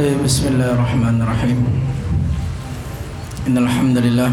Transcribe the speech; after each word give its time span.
طيب 0.00 0.24
بسم 0.24 0.56
الله 0.56 0.80
الرحمن 0.80 1.16
الرحيم. 1.20 1.60
إن 3.52 3.56
الحمد 3.60 3.96
لله 4.00 4.32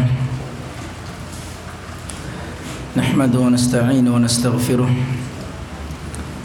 نحمده 2.96 3.36
ونستعينه 3.36 4.08
ونستغفره 4.08 4.90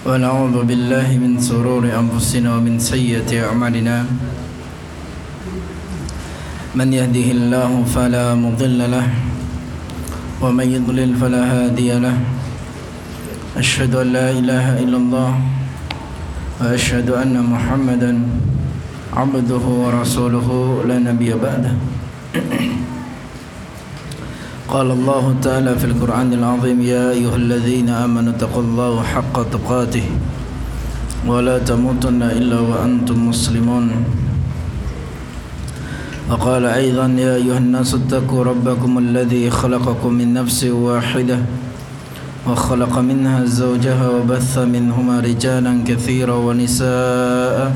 ونعوذ 0.04 0.55
بالله 0.68 1.08
من 1.23 1.40
سرور 1.40 1.88
أنفسنا 1.88 2.49
ومن 2.52 2.84
سيئة 2.84 3.32
أعمالنا. 3.48 4.12
من 6.76 6.87
يهده 6.91 7.27
الله 7.32 7.71
فلا 7.96 8.35
مضل 8.35 8.80
له 8.91 9.08
ومن 10.43 10.68
يضلل 10.68 11.15
فلا 11.15 11.43
هادي 11.48 11.96
له. 11.96 12.15
أشهد 13.55 13.96
أن 14.04 14.08
لا 14.12 14.27
إله 14.35 14.84
إلا 14.84 14.98
الله 14.99 15.32
وأشهد 16.60 17.08
أن 17.24 17.40
محمدا 17.40 18.12
عبده 19.13 19.65
ورسوله 19.83 20.49
لا 20.87 20.97
نبي 20.99 21.33
بعده. 21.33 21.73
قال 24.73 24.91
الله 24.91 25.35
تعالى 25.41 25.71
في 25.77 25.85
القرآن 25.85 26.33
العظيم 26.33 26.81
يا 26.81 27.11
أيها 27.13 27.35
الذين 27.35 27.89
آمنوا 27.89 28.34
اتقوا 28.34 28.61
الله 28.61 29.03
حق 29.03 29.35
تقاته 29.53 30.05
ولا 31.29 31.61
تموتن 31.61 32.21
إلا 32.23 32.59
وأنتم 32.59 33.29
مسلمون. 33.29 33.85
وقال 36.29 36.65
أيضا 36.65 37.07
يا 37.17 37.35
أيها 37.35 37.57
الناس 37.57 37.93
اتقوا 37.93 38.43
ربكم 38.43 38.97
الذي 38.97 39.49
خلقكم 39.49 40.11
من 40.13 40.34
نفس 40.34 40.63
واحدة 40.63 41.37
وخلق 42.49 42.93
منها 42.97 43.45
زوجها 43.45 44.09
وبث 44.09 44.57
منهما 44.57 45.19
رجالا 45.19 45.73
كثيرا 45.85 46.35
ونساء. 46.35 47.75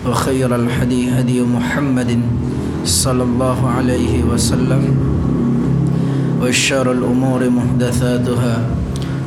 وخير 0.00 0.48
الحديث 0.48 1.12
هدي 1.12 1.44
محمد 1.44 2.10
صلى 2.84 3.22
الله 3.22 3.58
عليه 3.68 4.24
وسلم 4.24 4.82
وشر 6.40 6.86
الأمور 6.92 7.40
محدثاتها 7.50 8.54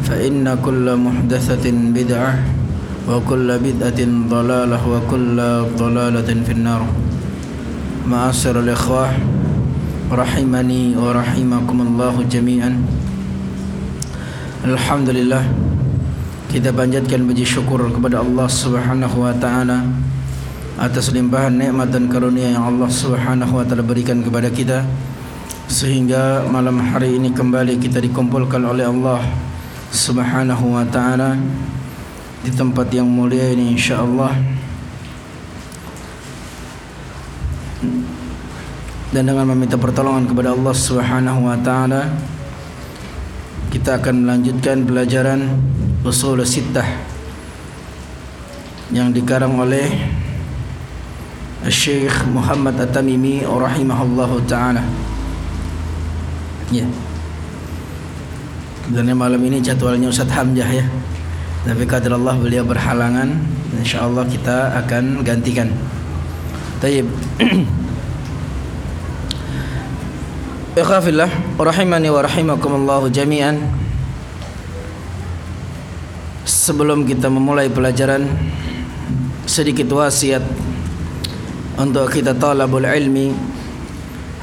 فإن 0.03 0.57
كل 0.65 0.87
محدثة 0.97 1.65
بدعة 1.71 2.33
وكل 3.09 3.49
بدعة 3.59 3.99
ضلالة 4.29 4.79
وكل 4.89 5.37
ضلالة 5.77 6.29
في 6.45 6.51
النار. 6.51 6.81
معاشر 8.09 8.59
الإخوة 8.59 9.07
رحمني 10.11 10.97
ورحمكم 10.97 11.77
الله 11.81 12.15
جميعا. 12.33 12.71
الحمد 14.65 15.09
لله 15.09 15.43
kita 16.53 16.69
panjatkan 16.69 17.25
puji 17.25 17.49
syukur 17.49 17.81
kepada 17.89 18.21
Allah 18.21 18.45
Subhanahu 18.45 19.25
wa 19.25 19.33
taala 19.41 19.89
atas 20.73 21.13
limpahan 21.13 21.53
nikmat 21.53 21.93
dan 21.93 22.09
karunia 22.09 22.57
yang 22.57 22.65
Allah 22.65 22.89
Subhanahu 22.89 23.61
wa 23.61 23.65
taala 23.65 23.85
berikan 23.85 24.25
kepada 24.25 24.49
kita 24.49 24.81
sehingga 25.69 26.45
malam 26.49 26.81
hari 26.81 27.17
ini 27.17 27.29
kembali 27.29 27.77
kita 27.77 28.01
dikumpulkan 28.01 28.61
oleh 28.65 28.89
Allah 28.89 29.21
Subhanahu 29.93 30.73
wa 30.73 30.85
taala 30.89 31.37
di 32.41 32.51
tempat 32.51 32.89
yang 32.89 33.05
mulia 33.05 33.53
ini 33.53 33.77
insyaallah. 33.77 34.33
Dan 39.13 39.29
dengan 39.29 39.45
meminta 39.53 39.77
pertolongan 39.77 40.25
kepada 40.25 40.57
Allah 40.57 40.73
Subhanahu 40.73 41.45
wa 41.45 41.57
taala 41.61 42.09
kita 43.69 44.01
akan 44.01 44.25
melanjutkan 44.25 44.85
pelajaran 44.89 45.53
usul 46.01 46.41
sittah 46.41 46.85
yang 48.93 49.13
dikarang 49.13 49.57
oleh 49.57 49.89
Syekh 51.71 52.27
Muhammad 52.27 52.75
At-Tamimi 52.75 53.47
rahimahullahu 53.47 54.43
taala. 54.43 54.83
Ya. 56.67 56.83
Dan 58.91 59.07
malam 59.15 59.39
ini 59.39 59.63
jadwalnya 59.63 60.11
Ustaz 60.11 60.27
Hamzah 60.27 60.67
ya. 60.67 60.83
Tapi 61.63 61.87
kadar 61.87 62.19
Allah 62.19 62.35
beliau 62.35 62.67
berhalangan, 62.67 63.39
insyaallah 63.79 64.27
kita 64.27 64.75
akan 64.83 65.23
gantikan. 65.23 65.71
Tayyib. 66.83 67.07
Ikhafillah 70.83 71.31
rahimani 71.55 72.11
wa 72.11 72.19
rahimakumullah 72.19 73.07
jami'an. 73.07 73.63
Sebelum 76.43 77.07
kita 77.07 77.31
memulai 77.31 77.71
pelajaran 77.71 78.27
sedikit 79.47 79.87
wasiat 79.95 80.43
untuk 81.77 82.05
kita 82.13 82.37
talabul 82.37 82.85
ilmi 82.85 83.33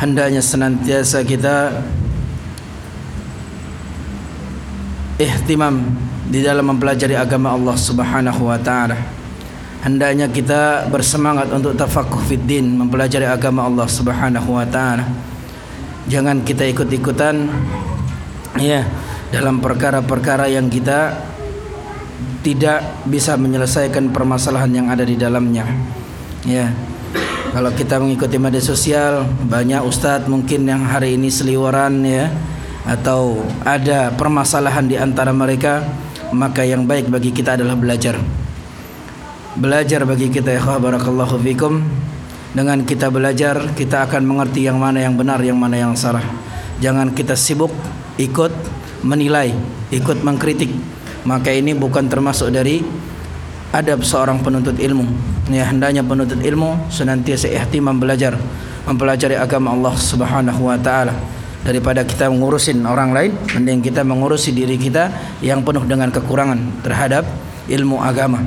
hendaknya 0.01 0.41
senantiasa 0.41 1.23
kita 1.23 1.85
ihtimam 5.21 5.85
di 6.31 6.41
dalam 6.41 6.65
mempelajari 6.73 7.15
agama 7.15 7.53
Allah 7.53 7.77
Subhanahu 7.77 8.49
wa 8.49 8.57
taala. 8.57 8.97
Hendaknya 9.81 10.29
kita 10.29 10.89
bersemangat 10.93 11.49
untuk 11.53 11.73
tafaqquh 11.77 12.21
fid 12.29 12.45
din, 12.45 12.77
mempelajari 12.77 13.29
agama 13.29 13.69
Allah 13.69 13.89
Subhanahu 13.89 14.57
wa 14.57 14.65
taala. 14.65 15.05
Jangan 16.09 16.41
kita 16.43 16.65
ikut-ikutan 16.69 17.49
ya 18.57 18.89
dalam 19.31 19.61
perkara-perkara 19.61 20.49
yang 20.49 20.73
kita 20.73 21.29
tidak 22.41 23.05
bisa 23.05 23.37
menyelesaikan 23.37 24.09
permasalahan 24.09 24.73
yang 24.73 24.87
ada 24.89 25.05
di 25.05 25.17
dalamnya. 25.17 25.69
Ya. 26.49 26.73
Kalau 27.51 27.75
kita 27.75 27.99
mengikuti 27.99 28.39
media 28.39 28.63
sosial, 28.63 29.27
banyak 29.27 29.83
ustadz 29.83 30.31
mungkin 30.31 30.71
yang 30.71 30.87
hari 30.87 31.19
ini 31.19 31.35
seliweran 31.35 31.99
ya 32.07 32.31
atau 32.87 33.43
ada 33.67 34.15
permasalahan 34.15 34.87
di 34.87 34.95
antara 34.95 35.35
mereka, 35.35 35.83
maka 36.31 36.63
yang 36.63 36.87
baik 36.87 37.11
bagi 37.11 37.35
kita 37.35 37.59
adalah 37.59 37.75
belajar. 37.75 38.23
Belajar 39.59 40.07
bagi 40.07 40.31
kita 40.31 40.55
ya 40.55 40.63
barakallahu 40.63 41.43
fikum. 41.43 41.83
Dengan 42.55 42.87
kita 42.87 43.11
belajar, 43.11 43.75
kita 43.75 44.07
akan 44.07 44.23
mengerti 44.31 44.71
yang 44.71 44.79
mana 44.79 45.03
yang 45.03 45.19
benar, 45.19 45.43
yang 45.43 45.59
mana 45.59 45.75
yang 45.75 45.99
salah. 45.99 46.23
Jangan 46.79 47.11
kita 47.19 47.35
sibuk 47.35 47.75
ikut 48.15 48.55
menilai, 49.03 49.51
ikut 49.91 50.23
mengkritik. 50.23 50.71
Maka 51.27 51.51
ini 51.51 51.75
bukan 51.75 52.07
termasuk 52.07 52.55
dari 52.55 52.79
adab 53.75 54.07
seorang 54.07 54.39
penuntut 54.39 54.79
ilmu. 54.79 55.40
Ya 55.51 55.67
hendaknya 55.67 56.07
penuntut 56.07 56.39
ilmu 56.39 56.79
senantiasa 56.95 57.51
ihtimam 57.51 57.99
belajar, 57.99 58.39
mempelajari 58.87 59.35
agama 59.35 59.75
Allah 59.75 59.99
Subhanahu 59.99 60.71
wa 60.71 60.79
taala 60.79 61.11
daripada 61.61 62.07
kita 62.07 62.31
mengurusin 62.33 62.81
orang 62.89 63.13
lain 63.13 63.33
mending 63.53 63.85
kita 63.85 64.01
mengurusi 64.01 64.55
diri 64.55 64.81
kita 64.81 65.13
yang 65.45 65.61
penuh 65.61 65.85
dengan 65.85 66.09
kekurangan 66.09 66.57
terhadap 66.87 67.27
ilmu 67.69 68.01
agama. 68.01 68.41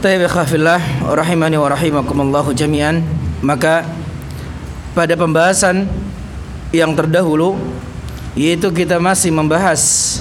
Tayyib 0.00 0.24
rahimani 1.04 1.60
wa 1.60 1.68
rahimakumullah 1.68 2.46
jami'an 2.56 3.04
maka 3.44 3.84
pada 4.96 5.12
pembahasan 5.14 5.84
yang 6.72 6.96
terdahulu 6.96 7.60
yaitu 8.32 8.72
kita 8.72 8.96
masih 8.96 9.28
membahas 9.28 10.16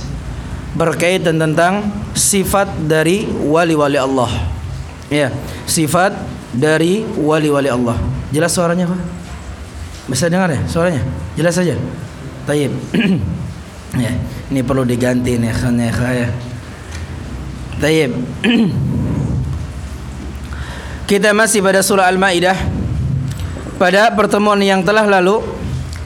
berkaitan 0.75 1.40
tentang 1.40 1.88
sifat 2.13 2.69
dari 2.86 3.25
wali-wali 3.25 3.98
Allah. 3.98 4.59
Ya, 5.10 5.34
sifat 5.66 6.14
dari 6.54 7.02
wali-wali 7.18 7.70
Allah. 7.70 7.98
Jelas 8.30 8.54
suaranya, 8.54 8.86
Pak? 8.86 9.02
Bisa 10.10 10.26
dengar 10.26 10.50
ya 10.50 10.62
suaranya? 10.66 11.06
Jelas 11.38 11.54
saja. 11.54 11.78
Tayyib. 12.50 12.74
ya, 14.06 14.12
ini 14.50 14.62
perlu 14.66 14.86
diganti 14.86 15.38
nih 15.38 15.54
kan 15.54 15.78
ya. 15.78 16.30
Tayyib. 17.78 18.12
Kita 21.10 21.34
masih 21.34 21.66
pada 21.66 21.82
surah 21.82 22.06
Al-Maidah. 22.06 22.54
Pada 23.82 24.14
pertemuan 24.14 24.62
yang 24.62 24.86
telah 24.86 25.08
lalu 25.08 25.42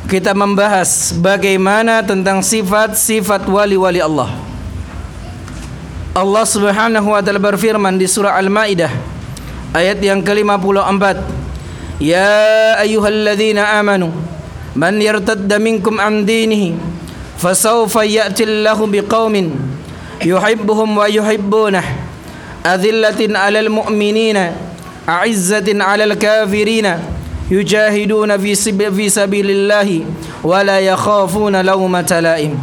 kita 0.08 0.36
membahas 0.36 1.16
bagaimana 1.16 2.04
tentang 2.06 2.44
sifat-sifat 2.44 3.50
wali-wali 3.50 3.98
Allah. 3.98 4.30
Allah 6.17 6.45
Subhanahu 6.47 7.09
wa 7.15 7.21
taala 7.23 7.39
berfirman 7.39 7.95
di 8.01 8.07
surah 8.11 8.35
Al-Maidah 8.41 8.91
ayat 9.77 9.99
yang 10.03 10.25
ke-54 10.25 11.39
يا 12.01 12.81
أيها 12.81 13.09
الذين 13.09 13.59
آمنوا 13.59 14.11
من 14.77 15.03
يرتد 15.03 15.51
منكم 15.55 16.01
عن 16.01 16.25
دينه 16.25 16.79
فسوف 17.39 17.95
يأتي 17.97 18.45
الله 18.45 18.79
بقوم 18.87 19.35
يحبهم 20.25 20.99
ويحبونه 20.99 21.85
أذلة 22.67 23.39
على 23.39 23.61
المؤمنين 23.61 24.39
أعزة 25.09 25.69
على 25.85 26.05
الكافرين 26.05 26.87
يجاهدون 27.51 28.39
في 28.39 28.55
في 28.91 29.09
سبيل 29.09 29.51
الله 29.51 30.03
ولا 30.45 30.79
يخافون 30.81 31.61
لومة 31.67 32.19
لائم 32.23 32.55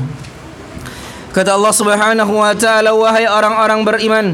Kata 1.31 1.55
Allah 1.55 1.75
Subhanahu 1.75 2.32
wa 2.43 2.53
taala 2.59 2.91
wahai 2.91 3.27
orang-orang 3.31 3.81
beriman 3.87 4.27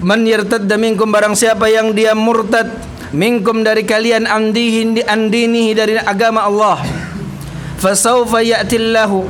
Man 0.00 0.24
yartadda 0.24 0.78
minkum 0.80 1.10
barang 1.10 1.36
siapa 1.36 1.68
yang 1.68 1.92
dia 1.92 2.16
murtad 2.16 2.70
minkum 3.12 3.60
dari 3.60 3.84
kalian 3.84 4.24
andihi 4.24 5.04
andinihi 5.04 5.76
dari 5.76 6.00
agama 6.00 6.46
Allah 6.48 6.80
fasawfa 7.76 8.40
ya'tillahu 8.40 9.28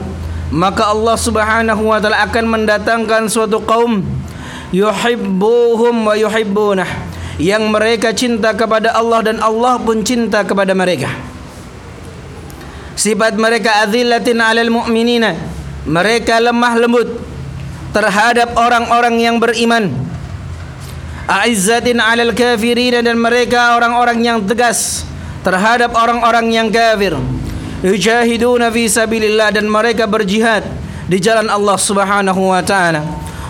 maka 0.55 0.95
Allah 0.95 1.17
Subhanahu 1.19 1.83
wa 1.91 1.99
taala 1.99 2.23
akan 2.23 2.45
mendatangkan 2.47 3.27
suatu 3.27 3.59
kaum 3.67 4.07
yuhibbuhum 4.71 6.07
wa 6.07 6.15
yuhibbunah 6.15 6.87
yang 7.37 7.69
mereka 7.69 8.15
cinta 8.17 8.55
kepada 8.57 8.97
Allah 8.97 9.21
dan 9.33 9.37
Allah 9.45 9.77
pun 9.77 10.01
cinta 10.01 10.41
kepada 10.41 10.73
mereka. 10.73 11.13
Sifat 12.97 13.37
mereka 13.37 13.85
azillatin 13.85 14.41
'alal 14.41 14.73
mu'minina. 14.73 15.37
Mereka 15.87 16.43
lemah 16.43 16.75
lembut 16.77 17.09
terhadap 17.95 18.59
orang-orang 18.59 19.23
yang 19.23 19.37
beriman. 19.39 19.95
Aizzatin 21.27 21.99
'alal 22.03 22.35
kafirin 22.35 23.03
dan 23.03 23.19
mereka 23.19 23.79
orang-orang 23.79 24.19
yang 24.23 24.39
tegas 24.43 25.07
terhadap 25.47 25.95
orang-orang 25.95 26.47
yang 26.51 26.69
kafir. 26.71 27.15
Yujahiduna 27.87 28.71
fi 28.75 28.91
sabilillah 28.91 29.55
dan 29.55 29.71
mereka 29.71 30.11
berjihad 30.11 30.67
di 31.07 31.23
jalan 31.23 31.47
Allah 31.47 31.79
Subhanahu 31.79 32.51
wa 32.51 32.63
taala 32.67 33.07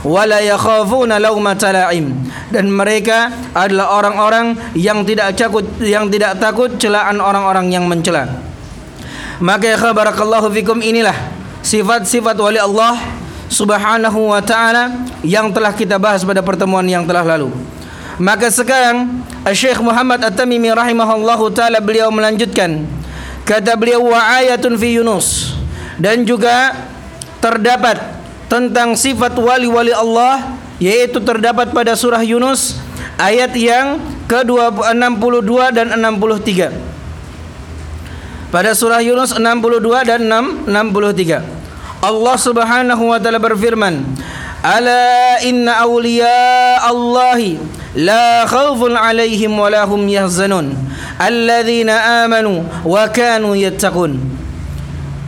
wala 0.07 0.39
yakhafuna 0.39 1.19
laumata 1.19 1.75
la'im 1.75 2.15
dan 2.55 2.71
mereka 2.71 3.33
adalah 3.51 3.99
orang-orang 3.99 4.55
yang 4.79 5.03
tidak 5.03 5.35
takut 5.35 5.67
yang 5.83 6.07
tidak 6.07 6.39
takut 6.39 6.79
celaan 6.79 7.19
orang-orang 7.19 7.75
yang 7.75 7.91
mencela 7.91 8.29
maka 9.43 9.75
ya 9.75 9.77
barakallahu 9.91 10.47
fikum 10.55 10.79
inilah 10.79 11.17
sifat-sifat 11.67 12.39
wali 12.39 12.63
Allah 12.63 12.95
subhanahu 13.51 14.31
wa 14.31 14.39
ta'ala 14.39 15.03
yang 15.27 15.51
telah 15.51 15.75
kita 15.75 15.99
bahas 15.99 16.23
pada 16.23 16.39
pertemuan 16.39 16.87
yang 16.87 17.03
telah 17.03 17.27
lalu. 17.27 17.51
Maka 18.23 18.49
sekarang 18.49 19.27
Syekh 19.51 19.83
Muhammad 19.83 20.23
At-Tamimi 20.23 20.71
rahimahullahu 20.71 21.51
taala 21.53 21.83
beliau 21.83 22.09
melanjutkan. 22.15 22.87
Kata 23.43 23.75
beliau 23.75 24.15
wa 24.15 24.19
ayatun 24.41 24.79
fi 24.79 24.97
Yunus. 24.97 25.59
Dan 26.01 26.23
juga 26.23 26.87
terdapat 27.43 27.99
tentang 28.47 28.95
sifat 28.95 29.35
wali-wali 29.37 29.93
Allah 29.93 30.57
yaitu 30.79 31.19
terdapat 31.21 31.73
pada 31.73 31.97
surah 31.97 32.21
Yunus 32.21 32.79
ayat 33.19 33.53
yang 33.57 34.01
ke-62 34.29 35.53
dan 35.73 35.93
63. 35.93 36.96
Pada 38.57 38.73
surah 38.73 39.05
Yunus 39.05 39.37
62 39.37 39.85
dan 40.09 40.25
6, 40.33 40.65
63. 40.65 41.45
Allah 42.01 42.37
Subhanahu 42.41 43.13
wa 43.13 43.21
taala 43.21 43.37
berfirman, 43.37 44.01
"Ala 44.65 45.37
inna 45.45 45.85
awliya 45.85 46.81
Allahi 46.81 47.61
la 48.01 48.49
khaufun 48.49 48.97
'alaihim 48.97 49.53
wa 49.53 49.69
la 49.69 49.85
yahzanun, 49.85 50.73
alladzina 51.21 52.25
amanu 52.25 52.65
wa 52.81 53.05
kanu 53.13 53.53
yattaqun." 53.53 54.25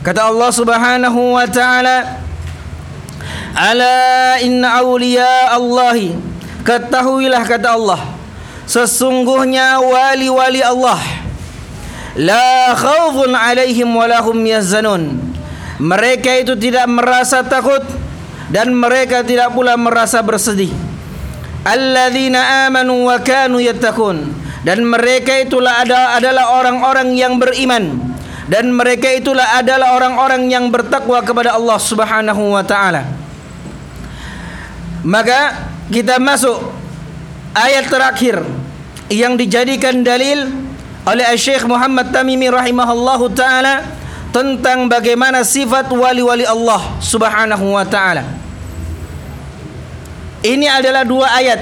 Kata 0.01 0.25
Allah 0.25 0.49
Subhanahu 0.49 1.37
wa 1.37 1.45
taala, 1.45 2.25
Ala 3.53 4.41
inna 4.41 4.81
awliya 4.81 5.53
Allahi 5.53 6.17
Ketahuilah 6.65 7.45
kata 7.49 7.77
Allah 7.77 8.01
Sesungguhnya 8.69 9.81
wali-wali 9.81 10.61
Allah 10.61 11.01
La 12.19 12.75
khawfun 12.75 13.31
alaihim 13.31 13.95
walahum 13.95 14.43
yazanun 14.43 15.15
Mereka 15.79 16.43
itu 16.43 16.59
tidak 16.59 16.83
merasa 16.91 17.39
takut 17.47 17.79
Dan 18.51 18.75
mereka 18.75 19.23
tidak 19.23 19.55
pula 19.55 19.79
merasa 19.79 20.19
bersedih. 20.19 20.75
Alladzina 21.63 22.67
amanu 22.67 23.07
wa 23.07 23.15
kanu 23.23 23.63
yattakun 23.63 24.35
Dan 24.67 24.83
mereka 24.83 25.39
itulah 25.39 25.79
adalah 25.87 26.59
orang-orang 26.59 27.15
yang 27.15 27.39
beriman. 27.39 28.11
Dan 28.49 28.73
mereka 28.73 29.13
itulah 29.13 29.61
adalah 29.61 29.93
orang-orang 29.93 30.49
yang 30.49 30.73
bertakwa 30.73 31.21
kepada 31.21 31.53
Allah 31.53 31.77
Subhanahu 31.77 32.57
wa 32.57 32.65
taala. 32.65 33.05
Maka 35.05 35.69
kita 35.93 36.17
masuk 36.17 36.57
ayat 37.53 37.87
terakhir 37.87 38.41
yang 39.13 39.37
dijadikan 39.37 40.01
dalil 40.01 40.68
oleh 41.09 41.25
Syekh 41.33 41.65
Muhammad 41.65 42.13
Tamimi 42.13 42.45
rahimahullahu 42.53 43.33
taala 43.33 43.81
tentang 44.29 44.85
bagaimana 44.85 45.41
sifat 45.41 45.89
wali-wali 45.89 46.45
Allah 46.45 47.01
Subhanahu 47.01 47.73
wa 47.73 47.81
taala. 47.81 48.29
Ini 50.45 50.69
adalah 50.69 51.03
dua 51.03 51.27
ayat 51.33 51.61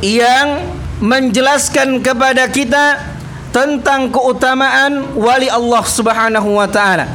yang 0.00 0.70
menjelaskan 1.02 1.98
kepada 1.98 2.46
kita 2.46 3.02
tentang 3.50 4.14
keutamaan 4.14 5.18
wali 5.18 5.50
Allah 5.50 5.82
Subhanahu 5.82 6.54
wa 6.54 6.70
taala 6.70 7.10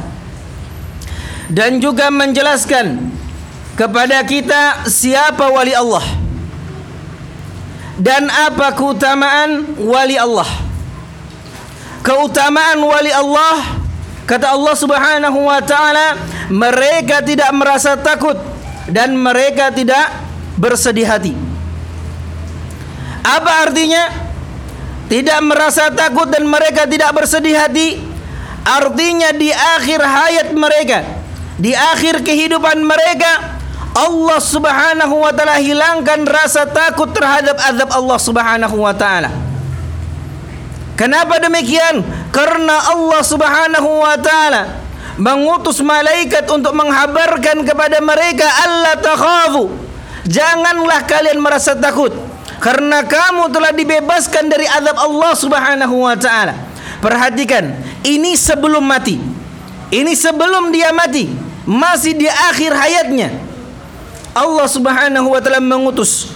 dan 1.48 1.80
juga 1.80 2.12
menjelaskan 2.12 3.00
kepada 3.80 4.20
kita 4.28 4.84
siapa 4.84 5.48
wali 5.48 5.72
Allah 5.72 6.04
dan 7.96 8.28
apa 8.28 8.76
keutamaan 8.76 9.64
wali 9.80 10.20
Allah 10.20 10.69
keutamaan 12.00 12.80
wali 12.80 13.12
Allah 13.12 13.80
kata 14.24 14.54
Allah 14.54 14.74
Subhanahu 14.76 15.38
wa 15.46 15.60
taala 15.64 16.16
mereka 16.48 17.20
tidak 17.20 17.50
merasa 17.52 17.96
takut 17.98 18.36
dan 18.88 19.14
mereka 19.14 19.70
tidak 19.70 20.24
bersedih 20.56 21.06
hati 21.06 21.32
apa 23.20 23.68
artinya 23.68 24.30
tidak 25.10 25.38
merasa 25.42 25.90
takut 25.90 26.30
dan 26.30 26.46
mereka 26.46 26.86
tidak 26.86 27.10
bersedih 27.12 27.56
hati 27.58 28.00
artinya 28.64 29.34
di 29.34 29.50
akhir 29.50 30.00
hayat 30.00 30.48
mereka 30.54 31.04
di 31.60 31.76
akhir 31.76 32.24
kehidupan 32.24 32.80
mereka 32.80 33.60
Allah 33.90 34.38
Subhanahu 34.38 35.26
wa 35.26 35.34
taala 35.34 35.58
hilangkan 35.58 36.22
rasa 36.22 36.64
takut 36.64 37.10
terhadap 37.10 37.58
azab 37.58 37.90
Allah 37.90 38.18
Subhanahu 38.22 38.76
wa 38.78 38.94
taala. 38.94 39.49
Kenapa 41.00 41.40
demikian? 41.40 42.04
Karena 42.28 42.92
Allah 42.92 43.24
Subhanahu 43.24 44.04
wa 44.04 44.20
taala 44.20 44.84
mengutus 45.16 45.80
malaikat 45.80 46.44
untuk 46.52 46.76
menghabarkan 46.76 47.64
kepada 47.64 48.04
mereka 48.04 48.44
Allah 48.44 49.00
takhafu. 49.00 49.72
Janganlah 50.28 51.08
kalian 51.08 51.40
merasa 51.40 51.72
takut 51.72 52.12
karena 52.60 53.00
kamu 53.00 53.48
telah 53.48 53.72
dibebaskan 53.72 54.52
dari 54.52 54.68
azab 54.68 55.00
Allah 55.00 55.32
Subhanahu 55.32 56.04
wa 56.04 56.12
taala. 56.20 56.52
Perhatikan, 57.00 57.80
ini 58.04 58.36
sebelum 58.36 58.84
mati. 58.84 59.16
Ini 59.88 60.12
sebelum 60.12 60.68
dia 60.68 60.92
mati, 60.92 61.32
masih 61.64 62.12
di 62.12 62.28
akhir 62.28 62.76
hayatnya. 62.76 63.32
Allah 64.36 64.68
Subhanahu 64.68 65.32
wa 65.32 65.40
taala 65.40 65.64
mengutus 65.64 66.28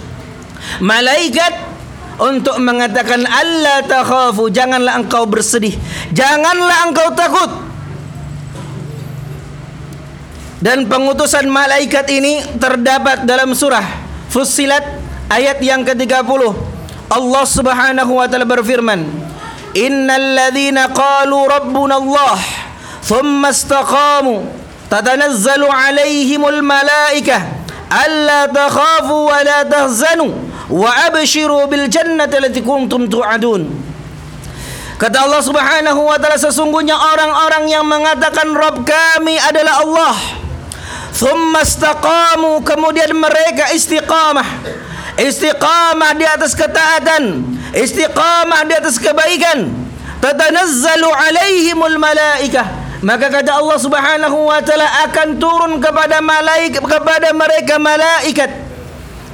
malaikat 0.81 1.74
untuk 2.19 2.55
mengatakan 2.63 3.23
Allah 3.27 3.83
takhafu 3.83 4.47
janganlah 4.47 4.99
engkau 4.99 5.27
bersedih. 5.27 5.75
Janganlah 6.15 6.91
engkau 6.91 7.07
takut. 7.15 7.51
Dan 10.65 10.89
pengutusan 10.89 11.45
malaikat 11.45 12.09
ini 12.09 12.41
terdapat 12.57 13.27
dalam 13.29 13.53
surah 13.53 13.85
Fussilat 14.33 14.81
ayat 15.29 15.61
yang 15.61 15.85
ke-30 15.85 16.41
Allah 17.05 17.43
Subhanahu 17.45 18.17
wa 18.17 18.25
taala 18.25 18.49
berfirman 18.49 19.05
Innal 19.77 20.25
ladzina 20.33 20.89
qalu 20.89 21.37
rabbuna 21.45 22.01
Allah 22.01 22.39
thumma 23.05 23.53
istaqamu 23.53 24.47
tatanazzalu 24.89 25.69
alaihimul 25.69 26.65
malaikah 26.65 27.45
alla 27.91 28.49
takhafu 28.49 29.29
wa 29.29 29.39
la 29.45 29.59
tahzanu 29.69 30.33
wa 30.69 30.89
abshiru 31.09 31.69
bil 31.69 31.85
jannati 31.85 32.35
allati 32.41 32.61
kuntum 32.61 33.05
tu'adun. 33.05 33.69
Kata 34.95 35.27
Allah 35.27 35.43
Subhanahu 35.43 36.07
wa 36.07 36.15
taala 36.15 36.39
sesungguhnya 36.39 36.95
orang-orang 36.95 37.67
yang 37.67 37.83
mengatakan 37.83 38.55
Rabb 38.55 38.87
kami 38.87 39.35
adalah 39.35 39.83
Allah. 39.83 40.15
Thumma 41.11 41.63
istaqamu 41.63 42.63
kemudian 42.63 43.11
mereka 43.11 43.75
istiqamah. 43.75 44.47
Istiqamah 45.19 46.11
di 46.15 46.25
atas 46.27 46.55
ketaatan. 46.55 47.43
Istiqamah 47.75 48.67
di 48.67 48.73
atas 48.75 48.95
kebaikan. 48.95 49.67
Tatanazzalu 50.23 51.11
alaihimul 51.11 51.99
malaikah. 51.99 52.67
Maka 53.03 53.27
kata 53.27 53.51
Allah 53.51 53.77
Subhanahu 53.77 54.47
wa 54.47 54.63
taala 54.63 54.87
akan 55.11 55.37
turun 55.37 55.77
kepada 55.83 56.23
malaikat 56.23 56.81
kepada 56.81 57.35
mereka 57.35 57.75
malaikat 57.77 58.64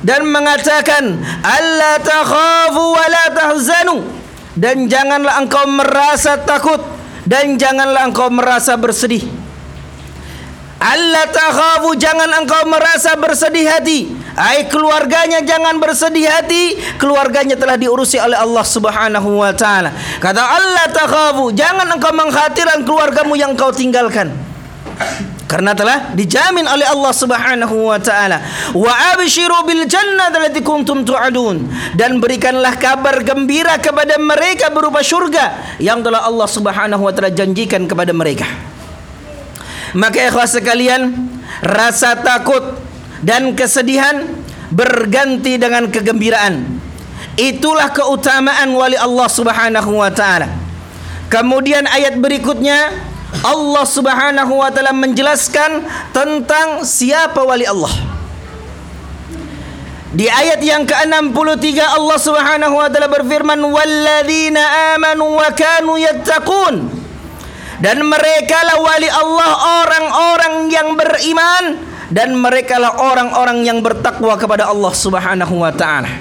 dan 0.01 0.25
mengatakan 0.25 1.22
alla 1.46 2.01
takhafu 2.01 2.84
wa 2.93 3.05
la 3.05 3.25
tahzanu 3.34 3.98
dan 4.58 4.89
janganlah 4.89 5.41
engkau 5.41 5.65
merasa 5.70 6.41
takut 6.41 6.81
dan 7.25 7.55
janganlah 7.55 8.10
engkau 8.10 8.27
merasa 8.34 8.75
bersedih 8.75 9.24
alla 10.81 11.29
takhafu 11.29 11.93
jangan 11.96 12.29
engkau 12.41 12.65
merasa 12.65 13.13
bersedih 13.13 13.65
hati 13.70 14.22
Ai 14.31 14.63
keluarganya 14.72 15.43
jangan 15.43 15.75
bersedih 15.75 16.24
hati, 16.24 16.79
keluarganya 16.96 17.60
telah 17.60 17.75
diurusi 17.75 18.15
oleh 18.15 18.39
Allah 18.39 18.63
Subhanahu 18.63 19.43
wa 19.43 19.51
taala. 19.51 19.91
Kata 20.24 20.39
Allah 20.39 20.88
takhafu, 20.88 21.51
jangan 21.51 21.84
engkau 21.91 22.15
mengkhawatirkan 22.15 22.88
keluargamu 22.88 23.36
yang 23.36 23.60
kau 23.60 23.75
tinggalkan. 23.75 24.31
Karena 25.51 25.75
telah 25.75 26.15
dijamin 26.15 26.63
oleh 26.63 26.88
Allah 26.88 27.12
Subhanahu 27.12 27.91
wa 27.91 28.00
taala. 28.00 28.39
Wa 28.72 29.20
abshiru 29.20 29.67
bil 29.67 29.84
jannati 29.84 30.39
allati 30.39 30.63
kuntum 30.63 31.03
tu'adun 31.03 31.67
dan 32.00 32.24
berikanlah 32.24 32.79
kabar 32.79 33.20
gembira 33.20 33.75
kepada 33.75 34.15
mereka 34.15 34.72
berupa 34.72 35.03
surga 35.03 35.75
yang 35.84 36.00
telah 36.00 36.24
Allah 36.24 36.48
Subhanahu 36.48 37.03
wa 37.03 37.12
taala 37.12 37.36
janjikan 37.36 37.84
kepada 37.84 38.15
mereka. 38.15 38.48
Maka 39.91 40.31
ikhlas 40.31 40.55
sekalian, 40.55 41.20
rasa 41.60 42.15
takut 42.24 42.79
dan 43.20 43.51
kesedihan 43.51 44.24
berganti 44.72 45.60
dengan 45.60 45.91
kegembiraan. 45.91 46.63
Itulah 47.36 47.91
keutamaan 47.91 48.72
wali 48.72 48.96
Allah 48.96 49.27
Subhanahu 49.27 50.00
wa 50.00 50.08
taala. 50.15 50.48
Kemudian 51.27 51.91
ayat 51.91 52.15
berikutnya 52.24 53.10
Allah 53.39 53.85
Subhanahu 53.88 54.59
wa 54.59 54.67
taala 54.67 54.91
menjelaskan 54.91 55.88
tentang 56.11 56.83
siapa 56.83 57.39
wali 57.39 57.63
Allah. 57.63 57.91
Di 60.11 60.27
ayat 60.27 60.59
yang 60.59 60.83
ke-63 60.83 61.79
Allah 61.95 62.17
Subhanahu 62.19 62.75
wa 62.75 62.91
taala 62.91 63.07
berfirman 63.07 63.63
walladzina 63.63 64.91
amanu 65.00 65.39
wa 65.39 65.47
kanu 65.55 65.95
yattaqun 65.95 66.91
dan 67.79 67.97
mereka 68.03 68.59
lah 68.67 68.77
wali 68.83 69.07
Allah 69.07 69.51
orang-orang 69.88 70.55
yang 70.67 71.00
beriman 71.00 71.63
dan 72.11 72.35
mereka 72.35 72.75
lah 72.75 73.00
orang-orang 73.00 73.63
yang 73.63 73.79
bertakwa 73.79 74.35
kepada 74.35 74.67
Allah 74.67 74.91
Subhanahu 74.91 75.55
wa 75.63 75.71
taala. 75.71 76.11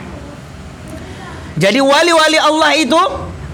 Jadi 1.59 1.83
wali-wali 1.83 2.39
Allah 2.41 2.71
itu 2.79 3.03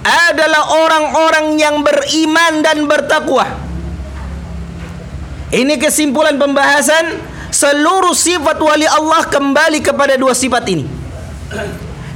adalah 0.06 0.62
orang-orang 0.86 1.58
yang 1.58 1.82
beriman 1.82 2.62
dan 2.62 2.86
bertakwa. 2.86 3.46
Ini 5.50 5.78
kesimpulan 5.78 6.38
pembahasan 6.38 7.18
seluruh 7.50 8.14
sifat 8.14 8.58
wali 8.58 8.86
Allah 8.86 9.26
kembali 9.26 9.78
kepada 9.82 10.14
dua 10.18 10.34
sifat 10.34 10.66
ini. 10.70 10.84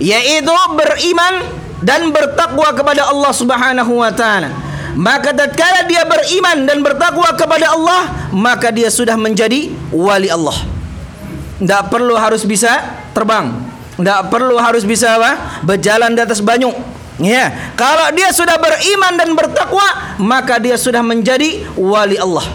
Yaitu 0.00 0.50
beriman 0.74 1.44
dan 1.80 2.12
bertakwa 2.12 2.68
kepada 2.76 3.08
Allah 3.08 3.32
Subhanahu 3.32 3.92
wa 4.00 4.12
taala. 4.12 4.50
Maka 4.90 5.30
tatkala 5.30 5.86
dia 5.86 6.02
beriman 6.02 6.66
dan 6.66 6.82
bertakwa 6.82 7.30
kepada 7.38 7.70
Allah, 7.72 8.30
maka 8.34 8.74
dia 8.74 8.90
sudah 8.90 9.14
menjadi 9.14 9.70
wali 9.94 10.26
Allah. 10.26 10.58
Tidak 11.62 11.82
perlu 11.92 12.18
harus 12.18 12.42
bisa 12.42 12.82
terbang. 13.14 13.54
Tidak 14.00 14.32
perlu 14.32 14.56
harus 14.56 14.82
bisa 14.82 15.14
apa? 15.20 15.62
Berjalan 15.62 16.16
di 16.16 16.20
atas 16.24 16.40
banyu. 16.40 16.72
Ya, 17.20 17.52
kalau 17.76 18.08
dia 18.16 18.32
sudah 18.32 18.56
beriman 18.56 19.12
dan 19.20 19.36
bertakwa, 19.36 20.16
maka 20.16 20.56
dia 20.56 20.80
sudah 20.80 21.04
menjadi 21.04 21.68
wali 21.76 22.16
Allah. 22.16 22.48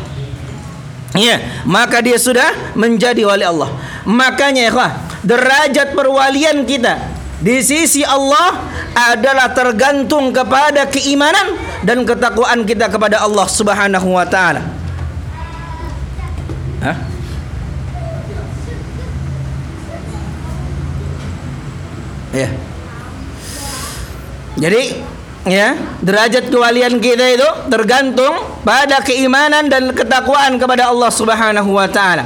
Ya, 1.14 1.38
maka 1.70 2.02
dia 2.02 2.18
sudah 2.18 2.74
menjadi 2.74 3.30
wali 3.30 3.46
Allah. 3.46 3.70
Makanya 4.10 4.74
ya, 4.74 4.90
derajat 5.22 5.94
perwalian 5.94 6.66
kita 6.66 6.98
di 7.46 7.62
sisi 7.62 8.02
Allah 8.02 8.58
adalah 9.14 9.54
tergantung 9.54 10.34
kepada 10.34 10.90
keimanan 10.90 11.62
dan 11.86 12.02
ketakwaan 12.02 12.66
kita 12.66 12.90
kepada 12.90 13.22
Allah 13.22 13.46
Subhanahu 13.46 14.18
wa 14.18 14.26
taala. 14.26 14.66
Hah? 16.82 16.98
Ya. 22.34 22.50
Jadi 24.56 24.96
ya, 25.48 25.76
derajat 26.00 26.48
kewalian 26.48 26.98
kita 27.04 27.26
itu 27.36 27.50
tergantung 27.68 28.34
pada 28.64 29.04
keimanan 29.04 29.68
dan 29.68 29.92
ketakwaan 29.92 30.56
kepada 30.56 30.90
Allah 30.90 31.12
Subhanahu 31.12 31.76
wa 31.76 31.88
taala. 31.92 32.24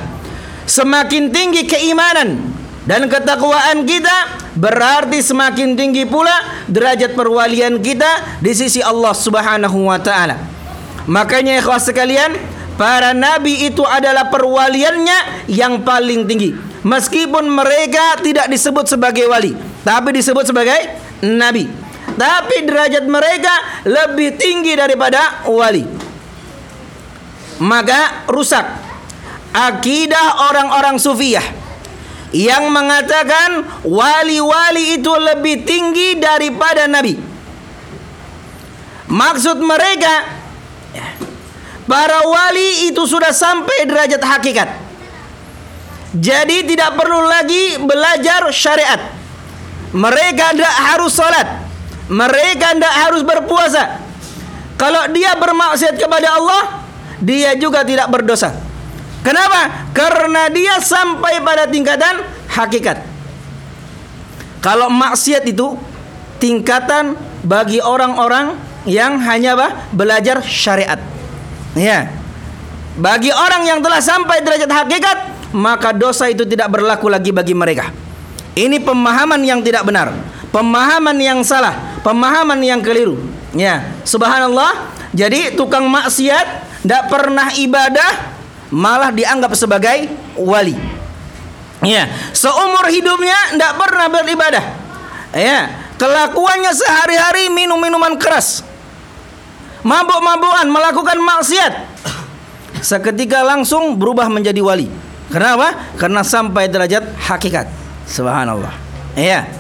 Semakin 0.70 1.34
tinggi 1.34 1.66
keimanan 1.66 2.38
dan 2.86 3.10
ketakwaan 3.10 3.84
kita 3.90 4.42
berarti 4.54 5.26
semakin 5.26 5.74
tinggi 5.74 6.06
pula 6.06 6.66
derajat 6.70 7.18
perwalian 7.18 7.82
kita 7.82 8.42
di 8.42 8.54
sisi 8.54 8.80
Allah 8.82 9.14
Subhanahu 9.18 9.90
wa 9.90 9.98
taala. 9.98 10.38
Makanya 11.10 11.58
ikhwas 11.58 11.90
sekalian, 11.90 12.38
para 12.78 13.18
nabi 13.18 13.66
itu 13.66 13.82
adalah 13.82 14.30
perwaliannya 14.30 15.50
yang 15.50 15.82
paling 15.82 16.30
tinggi. 16.30 16.54
Meskipun 16.86 17.50
mereka 17.50 18.22
tidak 18.22 18.46
disebut 18.48 18.86
sebagai 18.86 19.26
wali, 19.26 19.58
tapi 19.82 20.14
disebut 20.14 20.46
sebagai 20.46 20.78
nabi. 21.26 21.79
Tapi 22.20 22.68
derajat 22.68 23.08
mereka 23.08 23.54
lebih 23.88 24.36
tinggi 24.36 24.76
daripada 24.76 25.48
wali. 25.48 25.88
Maka 27.64 28.28
rusak 28.28 28.68
akidah 29.56 30.52
orang-orang 30.52 31.00
sufiyah 31.00 31.44
yang 32.36 32.70
mengatakan 32.70 33.64
wali-wali 33.88 35.00
itu 35.00 35.10
lebih 35.16 35.64
tinggi 35.64 36.20
daripada 36.20 36.92
nabi. 36.92 37.16
Maksud 39.10 39.58
mereka 39.64 40.28
para 41.90 42.20
wali 42.28 42.92
itu 42.92 43.02
sudah 43.08 43.32
sampai 43.32 43.88
derajat 43.88 44.22
hakikat. 44.22 44.70
Jadi 46.14 46.68
tidak 46.68 47.00
perlu 47.00 47.22
lagi 47.26 47.80
belajar 47.80 48.46
syariat. 48.54 49.02
Mereka 49.90 50.54
tidak 50.54 50.76
harus 50.94 51.14
sholat. 51.18 51.69
Mereka 52.10 52.76
tidak 52.76 52.96
harus 53.06 53.22
berpuasa. 53.22 54.02
Kalau 54.76 55.06
dia 55.14 55.38
bermaksiat 55.38 55.96
kepada 56.00 56.36
Allah, 56.36 56.82
dia 57.22 57.54
juga 57.54 57.86
tidak 57.86 58.10
berdosa. 58.10 58.56
Kenapa? 59.22 59.92
Karena 59.92 60.48
dia 60.50 60.80
sampai 60.80 61.44
pada 61.44 61.68
tingkatan 61.68 62.24
hakikat. 62.50 63.04
Kalau 64.60 64.90
maksiat 64.92 65.44
itu 65.48 65.76
tingkatan 66.40 67.16
bagi 67.44 67.84
orang-orang 67.84 68.56
yang 68.88 69.20
hanya 69.20 69.56
bah, 69.56 69.72
belajar 69.92 70.40
syariat. 70.44 71.00
Ya. 71.76 72.12
Bagi 73.00 73.32
orang 73.32 73.64
yang 73.64 73.80
telah 73.80 74.04
sampai 74.04 74.44
derajat 74.44 74.68
hakikat, 74.68 75.18
maka 75.56 75.96
dosa 75.96 76.28
itu 76.28 76.44
tidak 76.44 76.68
berlaku 76.72 77.08
lagi 77.08 77.32
bagi 77.32 77.56
mereka. 77.56 77.92
Ini 78.60 78.84
pemahaman 78.84 79.40
yang 79.40 79.64
tidak 79.64 79.88
benar, 79.88 80.12
pemahaman 80.52 81.16
yang 81.16 81.40
salah, 81.48 81.89
pemahaman 82.02 82.60
yang 82.64 82.82
keliru. 82.84 83.20
Ya, 83.56 83.84
subhanallah. 84.06 84.94
Jadi 85.10 85.58
tukang 85.58 85.90
maksiat 85.90 86.48
tidak 86.86 87.04
pernah 87.10 87.50
ibadah 87.58 88.12
malah 88.70 89.10
dianggap 89.10 89.52
sebagai 89.58 90.10
wali. 90.38 90.78
Ya, 91.82 92.12
seumur 92.36 92.86
hidupnya 92.92 93.56
tidak 93.56 93.74
pernah 93.80 94.08
beribadah. 94.12 94.66
Ya, 95.34 95.60
kelakuannya 95.96 96.72
sehari-hari 96.76 97.48
minum 97.54 97.80
minuman 97.80 98.20
keras, 98.20 98.62
mabuk-mabukan, 99.82 100.68
melakukan 100.68 101.18
maksiat. 101.22 101.74
Seketika 102.80 103.44
langsung 103.44 104.00
berubah 104.00 104.32
menjadi 104.32 104.64
wali. 104.64 104.88
Kenapa? 105.30 105.94
Karena 106.00 106.24
sampai 106.26 106.72
derajat 106.72 107.06
hakikat. 107.28 107.68
Subhanallah. 108.08 108.74
Ya. 109.14 109.59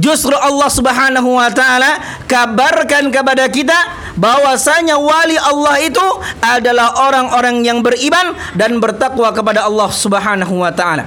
Justru 0.00 0.32
Allah 0.32 0.70
Subhanahu 0.72 1.36
wa 1.36 1.52
taala 1.52 2.00
kabarkan 2.24 3.12
kepada 3.12 3.44
kita 3.52 3.76
bahwasanya 4.16 4.96
wali 4.96 5.36
Allah 5.36 5.76
itu 5.84 6.06
adalah 6.40 6.96
orang-orang 7.04 7.60
yang 7.60 7.84
beriman 7.84 8.32
dan 8.56 8.80
bertakwa 8.80 9.28
kepada 9.36 9.68
Allah 9.68 9.92
Subhanahu 9.92 10.64
wa 10.64 10.72
taala. 10.72 11.04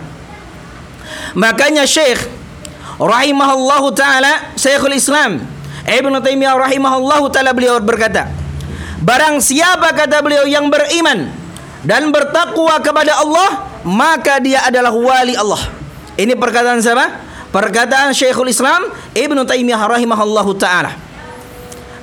Makanya 1.34 1.90
Syekh 1.90 2.22
rahimahullahu 3.02 3.90
taala 3.98 4.54
Syekhul 4.54 4.94
Islam 4.94 5.42
Ibnu 5.84 6.16
Taimiyah 6.24 6.56
rahimahullahu 6.56 7.28
taala 7.28 7.52
beliau 7.52 7.76
berkata, 7.84 8.32
barang 9.04 9.44
siapa 9.44 9.92
kata 9.92 10.24
beliau 10.24 10.48
yang 10.48 10.72
beriman 10.72 11.28
dan 11.84 12.08
bertakwa 12.08 12.80
kepada 12.80 13.20
Allah, 13.20 13.68
maka 13.84 14.40
dia 14.40 14.64
adalah 14.64 14.96
wali 14.96 15.36
Allah. 15.36 15.60
Ini 16.16 16.40
perkataan 16.40 16.80
siapa? 16.80 17.33
Perkataan 17.54 18.18
Syekhul 18.18 18.50
Islam 18.50 18.90
Ibnu 19.14 19.46
Taimiyah 19.46 19.78
rahimahullahu 19.78 20.58
taala. 20.58 20.98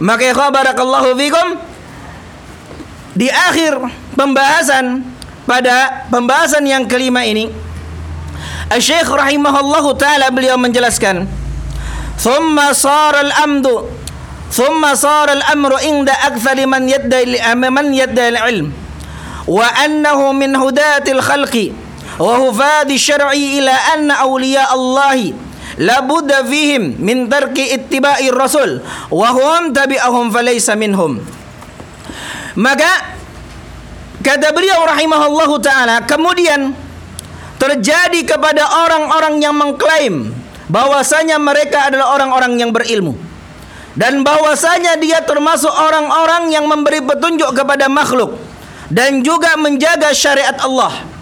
Maka 0.01 0.31
ya 0.31 0.33
barakallahu 0.33 1.13
fikum 1.19 1.61
di 3.13 3.29
akhir 3.29 3.77
pembahasan 4.15 5.03
pada 5.45 6.07
pembahasan 6.09 6.63
yang 6.65 6.87
kelima 6.87 7.27
ini 7.27 7.51
Syekh 8.79 9.11
rahimahullahu 9.11 9.99
taala 9.99 10.31
beliau 10.31 10.55
menjelaskan 10.55 11.27
thumma 12.15 12.71
sara 12.71 13.27
al-amdu 13.27 13.91
thumma 14.55 14.95
sara 14.95 15.35
al-amru 15.35 15.75
inda 15.83 16.15
akthar 16.31 16.55
man 16.71 16.87
yadda 16.87 17.27
man 17.59 17.91
yadda 17.91 18.31
al-ilm 18.31 18.71
wa 19.51 19.67
annahu 19.75 20.31
min 20.31 20.55
hudatil 20.55 21.19
khalqi 21.19 21.75
wa 22.21 22.35
hufadi 22.37 23.01
syar'i 23.01 23.65
ila 23.65 23.75
anna 23.97 24.21
awliya 24.29 24.69
Allahi 24.69 25.33
labudda 25.81 26.45
fihim 26.45 27.01
min 27.01 27.27
tarki 27.33 27.73
ittiba'i 27.73 28.29
rasul. 28.29 28.85
Wa 29.09 29.33
hum 29.33 29.73
tabi'ahum 29.73 30.29
falaysa 30.29 30.77
minhum. 30.77 31.17
Maka 32.61 33.17
kata 34.21 34.53
beliau 34.53 34.85
rahimahullahu 34.85 35.57
taala 35.65 36.05
kemudian 36.05 36.77
terjadi 37.57 38.37
kepada 38.37 38.69
orang-orang 38.85 39.41
yang 39.41 39.57
mengklaim 39.57 40.37
bahwasanya 40.69 41.41
mereka 41.41 41.89
adalah 41.89 42.17
orang-orang 42.21 42.61
yang 42.61 42.71
berilmu. 42.71 43.17
Dan 43.91 44.23
bahwasanya 44.23 45.03
dia 45.03 45.19
termasuk 45.27 45.71
orang-orang 45.71 46.55
yang 46.55 46.65
memberi 46.71 47.03
petunjuk 47.03 47.51
kepada 47.59 47.91
makhluk 47.91 48.39
dan 48.87 49.21
juga 49.27 49.59
menjaga 49.59 50.15
syariat 50.15 50.55
Allah. 50.63 51.20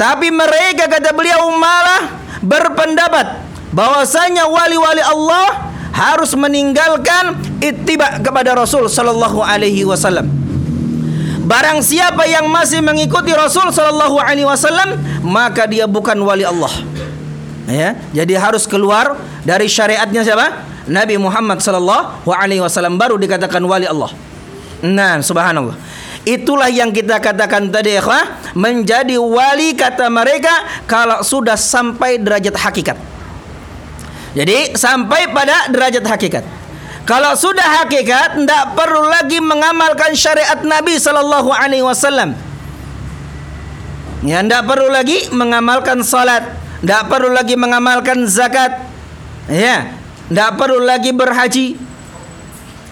Tapi 0.00 0.32
mereka 0.32 0.88
kata 0.88 1.12
beliau 1.12 1.52
malah 1.60 2.08
berpendapat 2.40 3.36
bahwasanya 3.68 4.48
wali-wali 4.48 5.04
Allah 5.04 5.68
harus 5.92 6.32
meninggalkan 6.32 7.36
ittiba 7.60 8.16
kepada 8.24 8.56
Rasul 8.56 8.88
sallallahu 8.88 9.44
alaihi 9.44 9.84
wasallam. 9.84 10.24
Barang 11.44 11.84
siapa 11.84 12.24
yang 12.24 12.48
masih 12.48 12.80
mengikuti 12.80 13.28
Rasul 13.36 13.68
sallallahu 13.68 14.16
alaihi 14.16 14.48
wasallam, 14.48 14.96
maka 15.20 15.68
dia 15.68 15.84
bukan 15.84 16.16
wali 16.24 16.48
Allah. 16.48 16.72
Ya, 17.68 18.00
jadi 18.16 18.40
harus 18.40 18.64
keluar 18.64 19.20
dari 19.44 19.68
syariatnya 19.68 20.24
siapa? 20.24 20.64
Nabi 20.88 21.20
Muhammad 21.20 21.60
sallallahu 21.60 22.32
alaihi 22.32 22.64
wasallam 22.64 22.96
baru 22.96 23.20
dikatakan 23.20 23.60
wali 23.68 23.84
Allah. 23.84 24.08
Nah, 24.80 25.20
subhanallah. 25.20 25.76
Itulah 26.20 26.68
yang 26.68 26.92
kita 26.92 27.16
katakan 27.16 27.72
tadi 27.72 27.96
ya, 27.96 28.04
menjadi 28.52 29.16
wali 29.16 29.72
kata 29.72 30.12
mereka 30.12 30.84
kalau 30.84 31.24
sudah 31.24 31.56
sampai 31.56 32.20
derajat 32.20 32.60
hakikat. 32.60 32.98
Jadi 34.36 34.76
sampai 34.76 35.32
pada 35.32 35.72
derajat 35.72 36.04
hakikat. 36.04 36.44
Kalau 37.08 37.32
sudah 37.34 37.82
hakikat, 37.82 38.38
tidak 38.38 38.64
perlu 38.76 39.02
lagi 39.08 39.40
mengamalkan 39.42 40.14
syariat 40.14 40.60
Nabi 40.62 41.00
Sallallahu 41.00 41.50
Alaihi 41.50 41.82
Wasallam. 41.82 42.36
Ya, 44.20 44.44
tidak 44.44 44.68
perlu 44.68 44.92
lagi 44.92 45.32
mengamalkan 45.32 46.04
salat, 46.04 46.44
tidak 46.84 47.08
perlu 47.08 47.32
lagi 47.32 47.56
mengamalkan 47.56 48.28
zakat, 48.28 48.84
ya, 49.48 49.96
tidak 50.28 50.60
perlu 50.60 50.84
lagi 50.84 51.10
berhaji, 51.16 51.80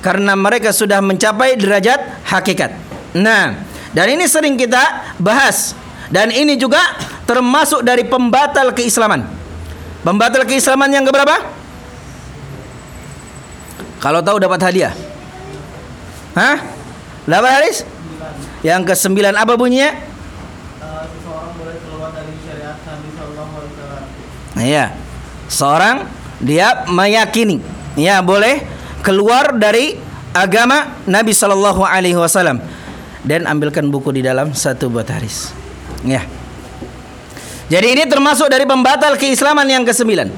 karena 0.00 0.32
mereka 0.32 0.72
sudah 0.72 1.04
mencapai 1.04 1.60
derajat 1.60 2.00
hakikat. 2.24 2.87
Nah, 3.16 3.64
dan 3.96 4.06
ini 4.12 4.28
sering 4.28 4.60
kita 4.60 5.14
bahas, 5.16 5.72
dan 6.12 6.28
ini 6.28 6.60
juga 6.60 6.80
termasuk 7.24 7.80
dari 7.80 8.04
pembatal 8.04 8.72
keislaman. 8.76 9.24
Pembatal 10.04 10.44
keislaman 10.44 10.92
yang 10.92 11.04
keberapa? 11.04 11.36
Kalau 13.98 14.22
tahu 14.22 14.38
dapat 14.38 14.60
hadiah. 14.62 14.94
Hah? 16.38 16.62
Dapat 17.26 17.50
Haris? 17.50 17.78
Yang 18.62 18.82
ke 18.88 18.94
sembilan 18.94 19.34
apa 19.36 19.58
bunyinya? 19.58 19.90
Iya. 24.58 24.94
Seorang 25.48 26.06
dia 26.38 26.86
meyakini, 26.86 27.58
ya 27.98 28.22
boleh 28.22 28.62
keluar 29.02 29.56
dari 29.56 29.98
agama 30.30 30.94
Nabi 31.08 31.32
Shallallahu 31.34 31.82
Alaihi 31.82 32.18
Wasallam 32.18 32.60
dan 33.28 33.44
ambilkan 33.44 33.92
buku 33.92 34.16
di 34.16 34.24
dalam 34.24 34.56
satu 34.56 34.88
buat 34.88 35.04
Haris. 35.04 35.52
Ya. 36.00 36.24
Jadi 37.68 38.00
ini 38.00 38.08
termasuk 38.08 38.48
dari 38.48 38.64
pembatal 38.64 39.20
keislaman 39.20 39.68
yang 39.68 39.84
kesembilan. 39.84 40.32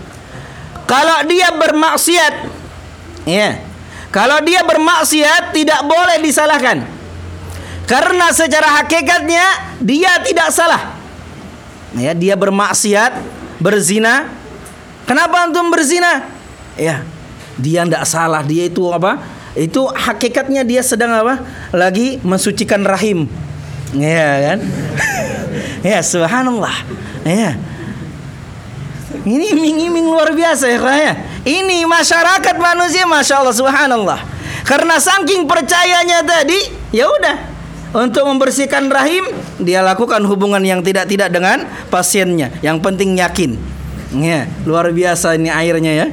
Kalau 0.91 1.23
dia 1.31 1.55
bermaksiat 1.55 2.59
Ya. 3.29 3.61
Kalau 4.11 4.43
dia 4.43 4.67
bermaksiat 4.67 5.55
tidak 5.55 5.81
boleh 5.87 6.19
disalahkan. 6.19 6.83
Karena 7.87 8.31
secara 8.35 8.83
hakikatnya 8.83 9.79
dia 9.83 10.19
tidak 10.27 10.51
salah. 10.51 10.99
Ya, 11.95 12.15
dia 12.15 12.35
bermaksiat, 12.39 13.19
berzina. 13.59 14.31
Kenapa 15.07 15.47
antum 15.47 15.71
berzina? 15.71 16.27
Ya, 16.79 17.03
dia 17.59 17.83
tidak 17.87 18.07
salah. 18.07 18.43
Dia 18.47 18.71
itu 18.71 18.87
apa? 18.91 19.19
Itu 19.59 19.91
hakikatnya 19.91 20.63
dia 20.63 20.83
sedang 20.85 21.11
apa? 21.11 21.43
Lagi 21.75 22.23
mensucikan 22.23 22.87
rahim. 22.87 23.27
Ya 23.95 24.55
kan? 24.55 24.59
ya, 25.91 25.99
subhanallah. 26.03 26.75
Ya. 27.27 27.59
Ini 29.27 29.53
iming-iming 29.53 30.07
luar 30.07 30.33
biasa 30.33 30.71
ya, 30.71 30.79
ya. 30.97 31.13
Ini 31.41 31.89
masyarakat 31.89 32.57
manusia 32.61 33.09
Masya 33.09 33.41
Allah 33.41 33.57
Subhanallah 33.57 34.21
Karena 34.69 35.01
saking 35.01 35.49
percayanya 35.49 36.21
tadi 36.21 36.57
Ya 36.93 37.09
udah 37.09 37.37
Untuk 37.97 38.29
membersihkan 38.29 38.93
rahim 38.93 39.25
Dia 39.57 39.81
lakukan 39.81 40.21
hubungan 40.29 40.61
yang 40.61 40.85
tidak-tidak 40.85 41.33
dengan 41.33 41.65
pasiennya 41.89 42.53
Yang 42.61 42.79
penting 42.85 43.17
yakin 43.17 43.57
ya, 44.21 44.45
Luar 44.69 44.93
biasa 44.93 45.41
ini 45.41 45.49
airnya 45.49 45.93
ya 46.05 46.07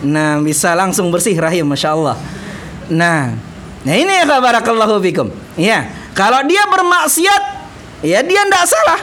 Nah 0.00 0.40
bisa 0.40 0.72
langsung 0.72 1.12
bersih 1.12 1.36
rahim 1.36 1.68
Masya 1.68 1.92
Allah 1.92 2.16
Nah 2.90 3.32
Nah 3.80 3.94
ini 3.96 4.12
ya 4.12 4.28
barakallahu 4.28 5.00
fikum 5.00 5.32
Ya 5.56 5.88
Kalau 6.12 6.44
dia 6.44 6.66
bermaksiat 6.68 7.42
Ya 8.04 8.20
dia 8.20 8.42
tidak 8.44 8.66
salah 8.68 9.00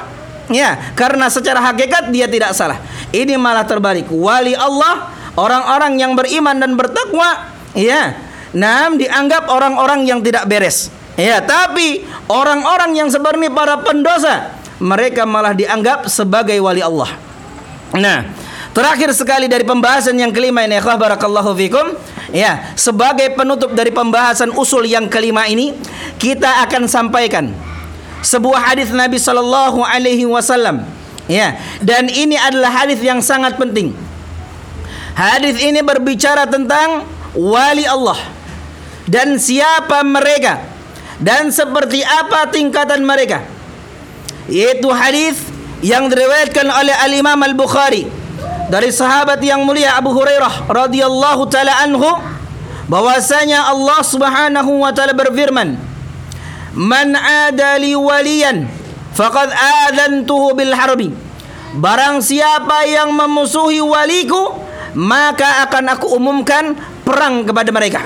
Ya, 0.47 0.80
karena 0.95 1.28
secara 1.28 1.60
hakikat 1.60 2.08
dia 2.08 2.23
tidak 2.23 2.56
salah. 2.56 2.80
Ini 3.12 3.36
malah 3.36 3.67
terbalik. 3.67 4.08
Wali 4.08 4.56
Allah 4.56 5.12
orang-orang 5.38 6.02
yang 6.02 6.17
beriman 6.17 6.58
dan 6.58 6.73
bertakwa 6.73 7.54
ya 7.78 8.17
nam 8.52 8.97
dianggap 8.97 9.47
orang-orang 9.47 10.04
yang 10.10 10.19
tidak 10.26 10.50
beres 10.50 10.89
ya 11.13 11.39
tapi 11.45 12.04
orang-orang 12.28 12.97
yang 12.97 13.10
seperti 13.13 13.47
para 13.54 13.78
pendosa 13.86 14.58
mereka 14.82 15.30
malah 15.30 15.54
dianggap 15.54 16.10
sebagai 16.10 16.58
wali 16.58 16.82
Allah 16.82 17.13
nah 17.93 18.26
terakhir 18.78 19.10
sekali 19.18 19.50
dari 19.50 19.66
pembahasan 19.66 20.13
yang 20.22 20.30
kelima 20.30 20.62
ini 20.62 20.78
ikhwah 20.78 21.02
barakallahu 21.02 21.58
fikum. 21.58 21.98
Ya 22.30 22.78
sebagai 22.78 23.34
penutup 23.34 23.74
dari 23.74 23.90
pembahasan 23.90 24.54
usul 24.54 24.86
yang 24.86 25.10
kelima 25.10 25.50
ini 25.50 25.74
kita 26.22 26.62
akan 26.70 26.86
sampaikan 26.86 27.50
sebuah 28.22 28.70
hadis 28.70 28.94
Nabi 28.94 29.18
sallallahu 29.18 29.82
alaihi 29.82 30.30
wasallam. 30.30 30.86
Ya 31.26 31.58
dan 31.82 32.06
ini 32.06 32.38
adalah 32.38 32.86
hadis 32.86 33.02
yang 33.02 33.18
sangat 33.26 33.58
penting. 33.58 33.98
Hadis 35.18 35.58
ini 35.58 35.82
berbicara 35.82 36.46
tentang 36.46 37.10
wali 37.34 37.90
Allah 37.90 38.22
dan 39.10 39.42
siapa 39.42 40.06
mereka 40.06 40.62
dan 41.18 41.50
seperti 41.50 42.06
apa 42.06 42.46
tingkatan 42.54 43.02
mereka. 43.02 43.42
Yaitu 44.46 44.88
hadis 44.94 45.42
yang 45.82 46.06
diriwayatkan 46.06 46.70
oleh 46.70 46.94
Al 46.94 47.12
Imam 47.18 47.40
Al 47.42 47.58
Bukhari 47.58 48.27
dari 48.67 48.91
sahabat 48.91 49.39
yang 49.43 49.63
mulia 49.63 49.95
Abu 49.95 50.12
Hurairah 50.12 50.67
radhiyallahu 50.67 51.47
taala 51.47 51.73
anhu 51.84 52.08
bahwasanya 52.88 53.71
Allah 53.71 53.99
Subhanahu 54.03 54.84
wa 54.84 54.91
taala 54.91 55.15
berfirman 55.15 55.75
Man 56.77 57.17
adali 57.17 57.97
waliyan 57.97 58.69
faqad 59.17 59.49
adantuhu 59.89 60.53
bil 60.53 60.71
harbi 60.77 61.10
Barang 61.77 62.23
siapa 62.23 62.88
yang 62.88 63.12
memusuhi 63.12 63.84
waliku 63.84 64.56
maka 64.97 65.67
akan 65.69 65.93
aku 65.93 66.10
umumkan 66.17 66.73
perang 67.06 67.45
kepada 67.45 67.69
mereka. 67.69 68.01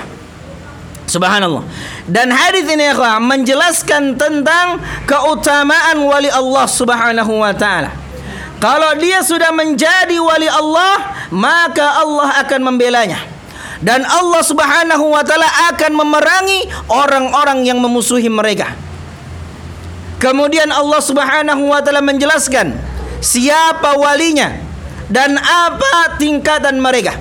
Subhanallah. 1.08 1.64
Dan 2.04 2.28
hadis 2.28 2.68
ini 2.68 2.92
menjelaskan 3.20 4.20
tentang 4.20 4.76
keutamaan 5.08 6.04
wali 6.04 6.28
Allah 6.28 6.68
Subhanahu 6.68 7.32
wa 7.40 7.52
taala. 7.56 8.01
Kalau 8.62 8.94
dia 8.94 9.18
sudah 9.26 9.50
menjadi 9.50 10.22
wali 10.22 10.46
Allah, 10.46 11.26
maka 11.34 11.98
Allah 11.98 12.46
akan 12.46 12.60
membelanya. 12.70 13.18
Dan 13.82 14.06
Allah 14.06 14.38
Subhanahu 14.46 15.10
wa 15.10 15.26
taala 15.26 15.50
akan 15.74 15.98
memerangi 15.98 16.70
orang-orang 16.86 17.66
yang 17.66 17.82
memusuhi 17.82 18.30
mereka. 18.30 18.78
Kemudian 20.22 20.70
Allah 20.70 21.02
Subhanahu 21.02 21.74
wa 21.74 21.82
taala 21.82 21.98
menjelaskan 22.06 22.78
siapa 23.18 23.98
walinya 23.98 24.54
dan 25.10 25.34
apa 25.34 26.14
tingkatan 26.22 26.78
mereka. 26.78 27.18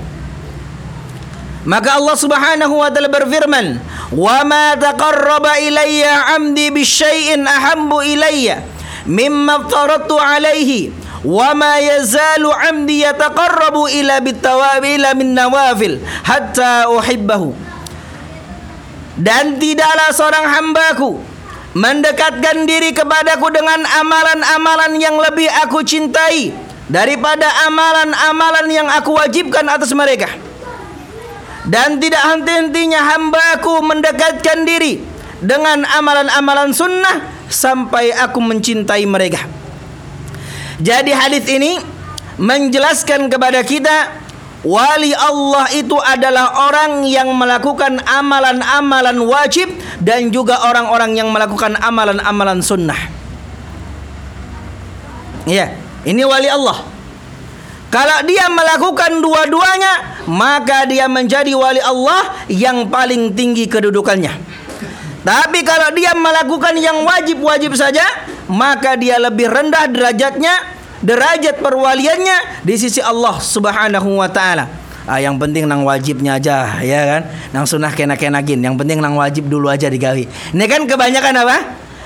Maka 1.66 1.98
Allah 1.98 2.14
Subhanahu 2.22 2.78
wa 2.78 2.94
taala 2.94 3.10
berfirman, 3.10 3.82
"Wa 4.14 4.46
ma 4.46 4.78
taqarraba 4.78 5.58
ilayya 5.58 6.38
'amdi 6.38 6.70
bisyai'in 6.70 7.50
ahabbu 7.50 8.06
ilayya 8.06 8.62
mimma 9.10 9.66
taradtu 9.66 10.14
'alaihi 10.14 11.01
wa 11.22 11.54
ma 11.54 11.78
yazalu 11.78 12.50
'amdi 12.50 13.06
yataqarrabu 13.06 13.90
ila 13.90 14.22
bitawabi 14.22 14.98
ila 15.02 15.14
min 15.18 15.34
nawafil 15.38 16.02
hatta 16.26 16.90
uhibbahu." 16.90 17.54
Dan 19.22 19.62
tidaklah 19.62 20.10
seorang 20.16 20.46
hambaku 20.50 21.20
mendekatkan 21.78 22.66
diri 22.66 22.92
kepadaku 22.92 23.48
dengan 23.54 23.86
amalan-amalan 24.02 24.98
yang 24.98 25.16
lebih 25.16 25.48
aku 25.62 25.86
cintai 25.86 26.52
daripada 26.92 27.48
amalan-amalan 27.70 28.68
yang 28.68 28.88
aku 28.92 29.16
wajibkan 29.16 29.64
atas 29.72 29.96
mereka 29.96 30.28
dan 31.70 32.02
tidak 32.02 32.24
henti-hentinya 32.26 33.00
hambaku 33.14 33.80
mendekatkan 33.86 34.66
diri 34.66 35.00
dengan 35.42 35.86
amalan-amalan 35.86 36.74
sunnah 36.74 37.22
sampai 37.50 38.14
aku 38.14 38.42
mencintai 38.42 39.06
mereka. 39.06 39.61
Jadi 40.82 41.14
hadis 41.14 41.46
ini 41.46 41.78
menjelaskan 42.42 43.30
kepada 43.30 43.62
kita 43.62 44.18
wali 44.66 45.14
Allah 45.14 45.70
itu 45.78 45.94
adalah 45.98 46.70
orang 46.70 47.06
yang 47.06 47.30
melakukan 47.38 48.02
amalan-amalan 48.02 49.22
wajib 49.30 49.70
dan 50.02 50.34
juga 50.34 50.58
orang-orang 50.66 51.14
yang 51.14 51.30
melakukan 51.30 51.78
amalan-amalan 51.78 52.66
sunnah. 52.66 52.98
Ya, 55.46 55.74
ini 56.06 56.22
wali 56.26 56.50
Allah. 56.50 56.82
Kalau 57.92 58.24
dia 58.24 58.48
melakukan 58.48 59.20
dua-duanya, 59.20 60.26
maka 60.26 60.88
dia 60.88 61.12
menjadi 61.12 61.52
wali 61.54 61.82
Allah 61.84 62.46
yang 62.48 62.88
paling 62.88 63.36
tinggi 63.36 63.68
kedudukannya. 63.68 64.32
Tapi 65.22 65.60
kalau 65.62 65.94
dia 65.94 66.16
melakukan 66.18 66.74
yang 66.82 67.04
wajib-wajib 67.06 67.78
saja, 67.78 68.02
maka 68.52 69.00
dia 69.00 69.16
lebih 69.16 69.48
rendah 69.48 69.88
derajatnya, 69.88 70.54
derajat 71.00 71.64
perwaliannya 71.64 72.68
di 72.68 72.76
sisi 72.76 73.00
Allah 73.00 73.40
Subhanahu 73.40 74.20
wa 74.20 74.28
taala. 74.28 74.68
Ah, 75.10 75.18
yang 75.18 75.42
penting 75.42 75.66
nang 75.66 75.82
wajibnya 75.82 76.38
aja, 76.38 76.78
ya 76.86 77.02
kan? 77.18 77.22
Nang 77.56 77.66
sunnah 77.66 77.90
kena-kenagin. 77.90 78.62
Yang 78.62 78.76
penting 78.78 79.02
nang 79.02 79.18
wajib 79.18 79.50
dulu 79.50 79.66
aja 79.66 79.90
digawi. 79.90 80.30
Ini 80.30 80.66
kan 80.70 80.86
kebanyakan 80.86 81.34
apa? 81.42 81.58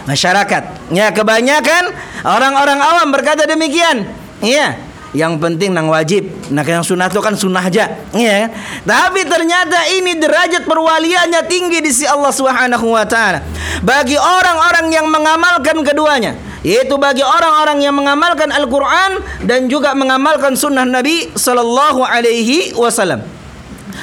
Masyarakat. 0.08 0.64
Ya, 0.96 1.12
kebanyakan 1.12 1.92
orang-orang 2.24 2.80
awam 2.80 3.12
berkata 3.12 3.44
demikian. 3.44 4.08
Iya. 4.40 4.80
Yang 5.16 5.40
penting 5.40 5.72
nang 5.72 5.88
wajib. 5.88 6.28
Nah 6.52 6.68
yang 6.68 6.84
sunnah 6.84 7.08
itu 7.08 7.24
kan 7.24 7.32
sunnah 7.40 7.64
aja. 7.64 7.88
Iya 8.12 8.34
kan? 8.46 8.50
Tapi 8.84 9.24
ternyata 9.24 9.88
ini 9.96 10.20
derajat 10.20 10.68
perwaliannya 10.68 11.42
tinggi 11.48 11.80
di 11.80 11.88
sisi 11.88 12.04
Allah 12.04 12.36
Subhanahu 12.36 12.92
wa 12.92 13.08
taala. 13.08 13.40
Bagi 13.80 14.20
orang-orang 14.20 14.92
yang 14.92 15.08
mengamalkan 15.08 15.80
keduanya, 15.88 16.36
yaitu 16.68 17.00
bagi 17.00 17.24
orang-orang 17.24 17.80
yang 17.80 17.96
mengamalkan 17.96 18.52
Al-Qur'an 18.52 19.24
dan 19.48 19.72
juga 19.72 19.96
mengamalkan 19.96 20.60
sunnah 20.60 20.84
Nabi 20.84 21.32
sallallahu 21.32 22.04
alaihi 22.04 22.76
wasallam. 22.76 23.24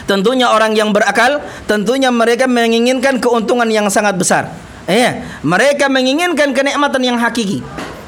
Tentunya 0.08 0.48
orang 0.48 0.72
yang 0.72 0.96
berakal, 0.96 1.44
tentunya 1.68 2.08
mereka 2.08 2.48
menginginkan 2.48 3.20
keuntungan 3.20 3.68
yang 3.68 3.92
sangat 3.92 4.16
besar. 4.16 4.48
Iya, 4.88 5.22
mereka 5.46 5.86
menginginkan 5.86 6.50
kenikmatan 6.50 7.02
yang 7.04 7.18
hakiki. 7.20 7.62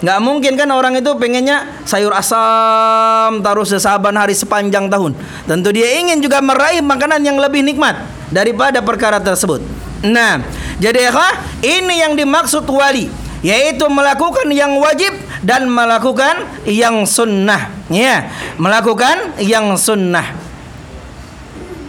Nggak 0.04 0.20
mungkin 0.20 0.52
kan 0.60 0.68
orang 0.68 1.00
itu 1.00 1.08
pengennya 1.16 1.80
sayur 1.88 2.12
asam 2.12 3.40
taruh 3.40 3.64
sesaban 3.64 4.12
hari 4.20 4.36
sepanjang 4.36 4.92
tahun. 4.92 5.16
Tentu 5.48 5.72
dia 5.72 5.96
ingin 5.96 6.20
juga 6.20 6.44
meraih 6.44 6.84
makanan 6.84 7.24
yang 7.24 7.40
lebih 7.40 7.64
nikmat 7.64 8.04
daripada 8.28 8.84
perkara 8.84 9.16
tersebut. 9.16 9.64
Nah, 10.04 10.44
jadi 10.76 11.08
ya, 11.08 11.28
ini 11.64 12.04
yang 12.04 12.12
dimaksud 12.20 12.68
wali, 12.68 13.08
yaitu 13.40 13.88
melakukan 13.88 14.44
yang 14.52 14.76
wajib 14.76 15.16
dan 15.40 15.72
melakukan 15.72 16.52
yang 16.68 17.08
sunnah. 17.08 17.72
Ya, 17.88 18.28
melakukan 18.60 19.40
yang 19.40 19.72
sunnah. 19.80 20.36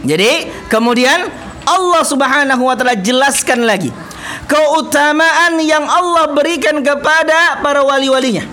Jadi 0.08 0.48
kemudian 0.72 1.28
Allah 1.68 2.00
Subhanahu 2.00 2.64
wa 2.64 2.72
taala 2.72 2.96
jelaskan 2.96 3.68
lagi 3.68 3.92
keutamaan 4.46 5.58
yang 5.60 5.84
Allah 5.84 6.30
berikan 6.32 6.80
kepada 6.80 7.60
para 7.60 7.82
wali-walinya. 7.82 8.46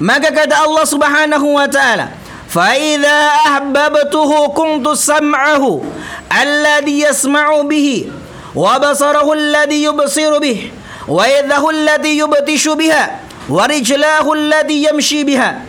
Maka 0.00 0.32
kata 0.32 0.64
Allah 0.64 0.84
Subhanahu 0.88 1.60
wa 1.60 1.68
taala, 1.68 2.16
"Fa 2.48 2.72
idza 2.72 3.20
ahbabtuhu 3.52 4.56
kuntu 4.56 4.96
sam'ahu 4.96 5.84
alladhi 6.32 7.04
yasma'u 7.04 7.68
bihi 7.68 8.08
wa 8.56 8.80
basarahu 8.80 9.36
alladhi 9.36 9.84
yubsiru 9.84 10.40
bihi 10.40 10.72
wa 11.04 11.26
yadahu 11.28 11.68
allati 11.68 12.16
yubtishu 12.16 12.74
biha 12.80 13.20
wa 13.50 13.68
rijlahu 13.68 14.32
allati 14.32 14.88
yamshi 14.88 15.20
biha." 15.28 15.68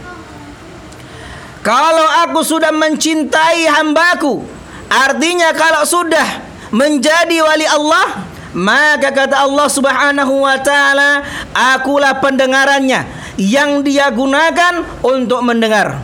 Kalau 1.62 2.08
aku 2.26 2.42
sudah 2.42 2.74
mencintai 2.74 3.70
hambaku, 3.70 4.42
artinya 4.90 5.54
kalau 5.54 5.86
sudah 5.86 6.42
menjadi 6.74 7.38
wali 7.44 7.68
Allah, 7.68 8.31
maka 8.52 9.16
kata 9.16 9.48
Allah 9.48 9.68
Subhanahu 9.72 10.44
wa 10.44 10.60
taala, 10.60 11.24
akulah 11.56 12.20
pendengarannya 12.20 13.08
yang 13.40 13.80
dia 13.80 14.12
gunakan 14.12 14.84
untuk 15.00 15.40
mendengar. 15.44 16.04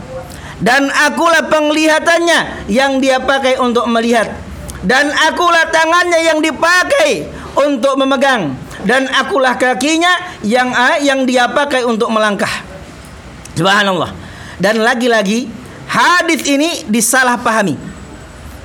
Dan 0.58 0.90
akulah 0.90 1.46
penglihatannya 1.46 2.66
yang 2.72 2.98
dia 2.98 3.22
pakai 3.22 3.62
untuk 3.62 3.86
melihat. 3.86 4.32
Dan 4.82 5.12
akulah 5.12 5.70
tangannya 5.70 6.18
yang 6.24 6.38
dipakai 6.42 7.30
untuk 7.54 7.94
memegang. 7.94 8.58
Dan 8.82 9.06
akulah 9.10 9.54
kakinya 9.54 10.38
yang 10.42 10.70
yang 11.02 11.22
dia 11.28 11.46
pakai 11.50 11.86
untuk 11.86 12.10
melangkah. 12.10 12.50
Subhanallah. 13.54 14.10
Dan 14.58 14.82
lagi-lagi 14.82 15.46
hadis 15.86 16.42
ini 16.46 16.86
disalahpahami. 16.90 17.78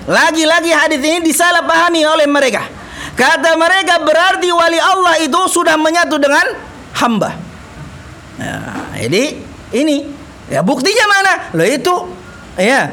Lagi-lagi 0.10 0.72
hadis 0.74 1.02
ini 1.02 1.19
disalahpahami 1.22 2.02
oleh 2.10 2.26
mereka. 2.26 2.83
Kata 3.13 3.54
mereka 3.54 4.02
berarti 4.02 4.49
wali 4.49 4.82
Allah 4.82 5.21
itu 5.21 5.38
sudah 5.45 5.78
menyatu 5.78 6.17
dengan 6.17 6.41
hamba. 6.97 7.38
Nah, 8.41 8.89
jadi 8.97 9.38
ini 9.69 10.10
ya 10.49 10.65
buktinya 10.65 11.06
mana? 11.06 11.34
Loh 11.54 11.67
itu 11.67 11.93
ya. 12.58 12.89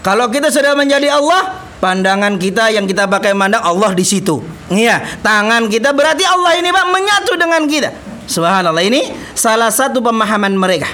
Kalau 0.00 0.32
kita 0.32 0.48
sudah 0.48 0.72
menjadi 0.72 1.12
Allah, 1.12 1.60
pandangan 1.84 2.40
kita 2.40 2.72
yang 2.72 2.88
kita 2.88 3.04
pakai 3.04 3.36
mandang 3.36 3.60
Allah 3.60 3.92
di 3.92 4.06
situ. 4.06 4.40
Iya, 4.72 5.20
tangan 5.20 5.68
kita 5.68 5.92
berarti 5.92 6.24
Allah 6.24 6.56
ini 6.56 6.72
Pak 6.72 6.86
menyatu 6.88 7.32
dengan 7.36 7.68
kita. 7.68 7.92
Subhanallah 8.28 8.84
ini 8.84 9.04
salah 9.36 9.68
satu 9.68 10.00
pemahaman 10.00 10.56
mereka. 10.56 10.88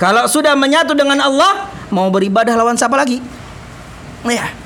Kalau 0.00 0.24
sudah 0.28 0.56
menyatu 0.56 0.96
dengan 0.96 1.20
Allah, 1.20 1.68
mau 1.92 2.08
beribadah 2.08 2.56
lawan 2.56 2.76
siapa 2.76 2.96
lagi? 2.96 3.20
Ya. 4.28 4.59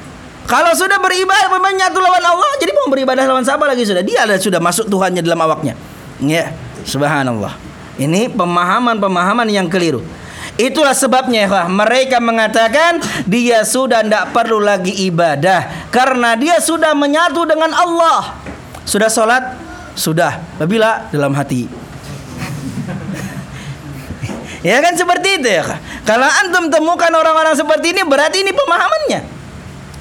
Kalau 0.45 0.77
sudah 0.77 1.01
beribadah 1.01 1.57
menyatu 1.57 2.05
lawan 2.05 2.21
Allah, 2.21 2.53
jadi 2.61 2.77
mau 2.77 2.93
beribadah 2.93 3.25
lawan 3.25 3.41
siapa 3.41 3.65
lagi 3.65 3.89
sudah? 3.89 4.05
Dia 4.05 4.29
sudah 4.37 4.61
masuk 4.61 4.93
Tuhannya 4.93 5.25
dalam 5.25 5.41
awaknya. 5.41 5.73
Ya, 6.21 6.53
subhanallah. 6.85 7.57
Ini 7.97 8.29
pemahaman-pemahaman 8.37 9.49
yang 9.49 9.73
keliru. 9.73 10.05
Itulah 10.55 10.95
sebabnya 10.95 11.51
ya, 11.51 11.67
mereka 11.67 12.23
mengatakan 12.23 13.03
dia 13.27 13.67
sudah 13.67 14.07
tidak 14.07 14.31
perlu 14.31 14.63
lagi 14.63 14.95
ibadah 15.11 15.91
karena 15.91 16.39
dia 16.39 16.63
sudah 16.63 16.95
menyatu 16.95 17.43
dengan 17.43 17.75
Allah. 17.75 18.39
Sudah 18.87 19.11
sholat? 19.11 19.59
Sudah. 19.99 20.39
Apabila 20.55 21.11
dalam 21.11 21.35
hati. 21.35 21.67
ya 24.69 24.79
kan 24.79 24.95
seperti 24.95 25.43
itu 25.43 25.49
ya. 25.51 25.75
Kalau 26.07 26.29
antum 26.45 26.71
temukan 26.71 27.11
orang-orang 27.11 27.59
seperti 27.59 27.91
ini 27.91 28.07
berarti 28.07 28.47
ini 28.47 28.55
pemahamannya. 28.55 29.34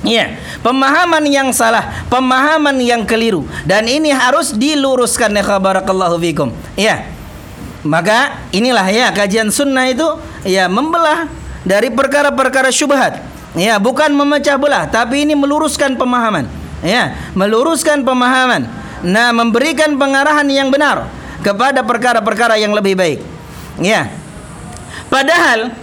Iya, 0.04 0.36
pemahaman 0.60 1.24
yang 1.32 1.56
salah, 1.56 2.04
pemahaman 2.12 2.76
yang 2.84 3.08
keliru 3.08 3.48
dan 3.64 3.88
ini 3.88 4.12
harus 4.12 4.52
diluruskan 4.52 5.32
ya 5.32 5.44
barakallahu 5.56 6.20
fikum. 6.20 6.52
Iya. 6.76 7.08
Maka 7.84 8.48
inilah 8.52 8.88
ya 8.92 9.12
kajian 9.12 9.52
sunnah 9.52 9.88
itu 9.88 10.08
ya 10.48 10.68
membelah 10.68 11.28
dari 11.64 11.88
perkara-perkara 11.92 12.72
syubhat. 12.72 13.20
Ya, 13.54 13.78
bukan 13.78 14.10
memecah 14.12 14.58
belah, 14.58 14.90
tapi 14.90 15.24
ini 15.24 15.38
meluruskan 15.38 15.94
pemahaman. 15.96 16.50
Ya, 16.82 17.16
meluruskan 17.38 18.02
pemahaman. 18.02 18.66
Nah, 19.06 19.30
memberikan 19.32 19.94
pengarahan 19.96 20.48
yang 20.50 20.74
benar 20.74 21.08
kepada 21.46 21.86
perkara-perkara 21.86 22.58
yang 22.58 22.74
lebih 22.74 22.98
baik. 22.98 23.20
Ya. 23.78 24.10
Padahal 25.12 25.76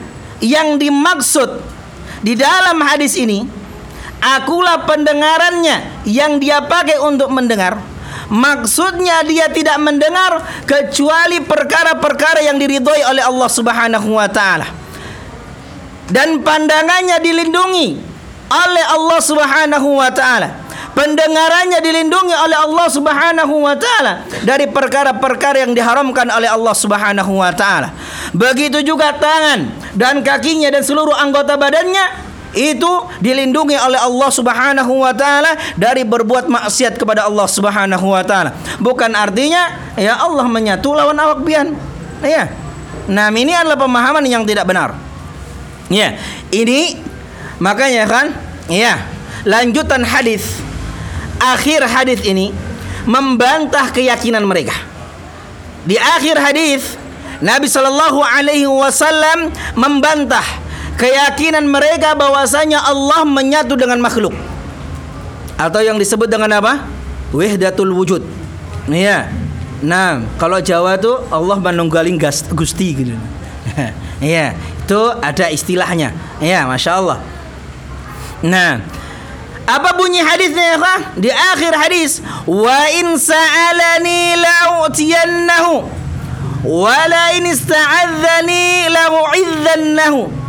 yang 0.43 0.81
dimaksud 0.81 1.63
di 2.25 2.35
dalam 2.35 2.81
hadis 2.83 3.15
ini 3.15 3.60
Akulah 4.21 4.85
pendengarannya 4.85 6.05
yang 6.05 6.37
dia 6.37 6.61
pakai 6.65 7.01
untuk 7.01 7.33
mendengar. 7.33 7.81
Maksudnya 8.31 9.27
dia 9.27 9.51
tidak 9.51 9.81
mendengar 9.83 10.45
kecuali 10.63 11.43
perkara-perkara 11.43 12.47
yang 12.47 12.61
diridhoi 12.61 13.03
oleh 13.11 13.25
Allah 13.27 13.51
Subhanahu 13.51 14.09
wa 14.15 14.29
taala. 14.31 14.69
dan 16.11 16.43
pandangannya 16.43 17.23
dilindungi 17.23 17.89
oleh 18.51 18.85
Allah 18.91 19.21
Subhanahu 19.23 19.89
wa 19.95 20.11
taala. 20.11 20.51
Pendengarannya 20.91 21.79
dilindungi 21.79 22.35
oleh 22.35 22.59
Allah 22.59 22.87
Subhanahu 22.91 23.63
wa 23.63 23.79
taala 23.79 24.27
dari 24.43 24.67
perkara-perkara 24.67 25.63
yang 25.63 25.71
diharamkan 25.71 26.27
oleh 26.35 26.51
Allah 26.51 26.75
Subhanahu 26.75 27.39
wa 27.39 27.55
taala. 27.55 27.95
Begitu 28.35 28.83
juga 28.83 29.15
tangan 29.15 29.71
dan 29.95 30.27
kakinya 30.27 30.67
dan 30.75 30.83
seluruh 30.83 31.15
anggota 31.15 31.55
badannya 31.55 32.30
itu 32.51 32.93
dilindungi 33.23 33.79
oleh 33.79 34.01
Allah 34.01 34.31
Subhanahu 34.31 35.07
wa 35.07 35.15
taala 35.15 35.55
dari 35.79 36.03
berbuat 36.03 36.51
maksiat 36.51 36.99
kepada 36.99 37.31
Allah 37.31 37.47
Subhanahu 37.47 38.07
wa 38.11 38.23
taala. 38.27 38.55
Bukan 38.83 39.15
artinya 39.15 39.95
ya 39.95 40.19
Allah 40.19 40.47
menyatu 40.51 40.95
lawan 40.95 41.19
awak 41.19 41.47
pian. 41.47 41.75
Ya. 42.21 42.51
Nah, 43.11 43.33
ini 43.33 43.51
adalah 43.51 43.79
pemahaman 43.79 44.23
yang 44.27 44.47
tidak 44.47 44.67
benar. 44.67 44.95
Ya, 45.91 46.15
ini 46.55 46.95
makanya 47.59 48.07
kan, 48.07 48.31
ya, 48.71 49.03
lanjutan 49.43 50.07
hadis 50.07 50.63
akhir 51.41 51.83
hadis 51.89 52.21
ini 52.23 52.53
membantah 53.09 53.89
keyakinan 53.91 54.45
mereka. 54.45 54.77
Di 55.89 55.97
akhir 55.97 56.37
hadis 56.37 57.01
Nabi 57.41 57.67
Shallallahu 57.67 58.21
Alaihi 58.21 58.69
Wasallam 58.69 59.49
membantah 59.73 60.45
keyakinan 61.01 61.65
mereka 61.65 62.13
bahwasanya 62.13 62.85
Allah 62.85 63.25
menyatu 63.25 63.73
dengan 63.73 63.97
makhluk 64.05 64.37
atau 65.57 65.81
yang 65.81 65.97
disebut 65.97 66.29
dengan 66.29 66.61
apa? 66.61 66.85
Wahdatul 67.33 67.93
wujud. 67.97 68.21
Ya. 68.89 69.33
Nah, 69.81 70.25
kalau 70.37 70.61
Jawa 70.61 71.01
tuh 71.01 71.25
Allah 71.33 71.57
menunggaling 71.57 72.21
gusti 72.53 72.89
gitu. 72.93 73.17
Iya, 74.21 74.53
itu 74.85 75.01
ada 75.25 75.49
istilahnya. 75.49 76.13
Ya, 76.45 76.69
masya 76.69 77.01
Allah. 77.01 77.25
Nah, 78.45 78.85
apa 79.65 79.97
bunyi 79.97 80.21
hadisnya 80.21 80.77
ya 80.77 80.97
Di 81.17 81.33
akhir 81.33 81.73
hadis, 81.73 82.21
wa 82.45 82.85
in 82.93 83.17
sa'alani 83.17 84.37
la'utiyannahu 84.37 85.89
wa 86.69 87.01
la 87.09 87.33
in 87.33 87.49
ista'adzani 87.49 88.93
la'u'idzannahu. 88.93 90.40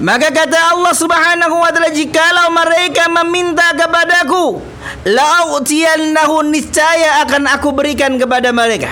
Maka 0.00 0.32
kata 0.32 0.56
Allah 0.76 0.96
Subhanahu 0.96 1.60
wa 1.60 1.68
taala 1.68 1.92
jikalau 1.92 2.48
mereka 2.56 3.04
meminta 3.20 3.68
kepadaku 3.76 4.64
la'utiyannahu 5.04 6.48
niscaya 6.48 7.20
akan 7.28 7.44
aku 7.52 7.76
berikan 7.76 8.16
kepada 8.16 8.48
mereka. 8.48 8.88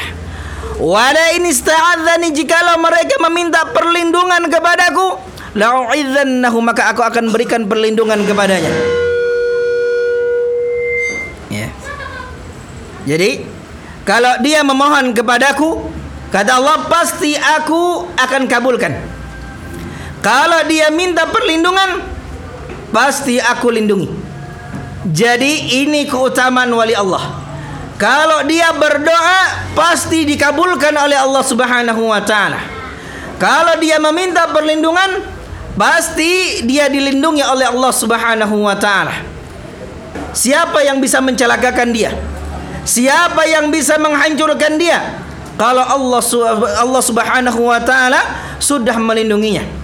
Wala 0.76 1.32
in 1.32 1.48
ista'adzani 1.48 2.30
jikalau 2.36 2.76
mereka 2.78 3.18
meminta 3.24 3.66
perlindungan 3.72 4.52
kepadaku, 4.52 5.16
la'u'idzannahu 5.56 6.58
maka 6.60 6.92
aku 6.92 7.00
akan 7.00 7.32
berikan 7.32 7.64
perlindungan 7.64 8.22
kepadanya. 8.28 8.70
Ya. 11.48 11.72
Jadi, 13.08 13.48
kalau 14.04 14.38
dia 14.44 14.60
memohon 14.60 15.16
kepadaku, 15.16 15.88
kata 16.28 16.60
Allah 16.60 16.84
pasti 16.86 17.32
aku 17.32 18.04
akan 18.12 18.44
kabulkan. 18.44 19.17
Kalau 20.18 20.66
dia 20.66 20.90
minta 20.90 21.26
perlindungan, 21.30 22.02
pasti 22.90 23.38
aku 23.38 23.70
lindungi. 23.70 24.08
Jadi 25.08 25.82
ini 25.86 26.04
keutamaan 26.04 26.68
wali 26.74 26.92
Allah. 26.92 27.38
Kalau 27.98 28.46
dia 28.46 28.70
berdoa 28.74 29.74
pasti 29.74 30.22
dikabulkan 30.22 30.94
oleh 30.94 31.18
Allah 31.18 31.42
Subhanahu 31.42 32.14
wa 32.14 32.22
taala. 32.22 32.62
Kalau 33.38 33.78
dia 33.78 33.98
meminta 33.98 34.50
perlindungan 34.50 35.22
pasti 35.78 36.62
dia 36.66 36.90
dilindungi 36.90 37.42
oleh 37.42 37.70
Allah 37.70 37.92
Subhanahu 37.94 38.66
wa 38.66 38.74
taala. 38.78 39.14
Siapa 40.34 40.82
yang 40.86 41.02
bisa 41.02 41.18
mencelakakan 41.18 41.90
dia? 41.90 42.14
Siapa 42.86 43.46
yang 43.50 43.70
bisa 43.70 43.98
menghancurkan 43.98 44.78
dia? 44.78 45.22
Kalau 45.58 45.82
Allah 45.82 46.22
Allah 46.78 47.02
Subhanahu 47.02 47.60
wa 47.66 47.80
taala 47.82 48.20
sudah 48.62 48.94
melindunginya. 48.94 49.77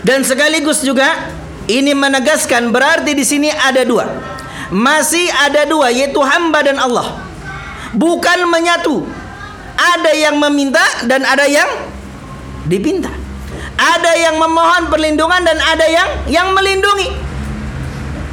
Dan 0.00 0.24
sekaligus 0.24 0.80
juga 0.80 1.28
ini 1.68 1.92
menegaskan 1.92 2.72
berarti 2.72 3.12
di 3.12 3.24
sini 3.24 3.52
ada 3.52 3.84
dua. 3.84 4.08
Masih 4.72 5.28
ada 5.28 5.66
dua 5.68 5.92
yaitu 5.92 6.18
hamba 6.22 6.64
dan 6.64 6.80
Allah. 6.80 7.20
Bukan 7.92 8.48
menyatu. 8.48 9.04
Ada 9.80 10.12
yang 10.12 10.36
meminta 10.36 10.82
dan 11.08 11.24
ada 11.24 11.44
yang 11.48 11.68
dipinta. 12.68 13.08
Ada 13.80 14.12
yang 14.28 14.36
memohon 14.36 14.92
perlindungan 14.92 15.40
dan 15.40 15.56
ada 15.56 15.86
yang 15.88 16.08
yang 16.28 16.48
melindungi. 16.52 17.08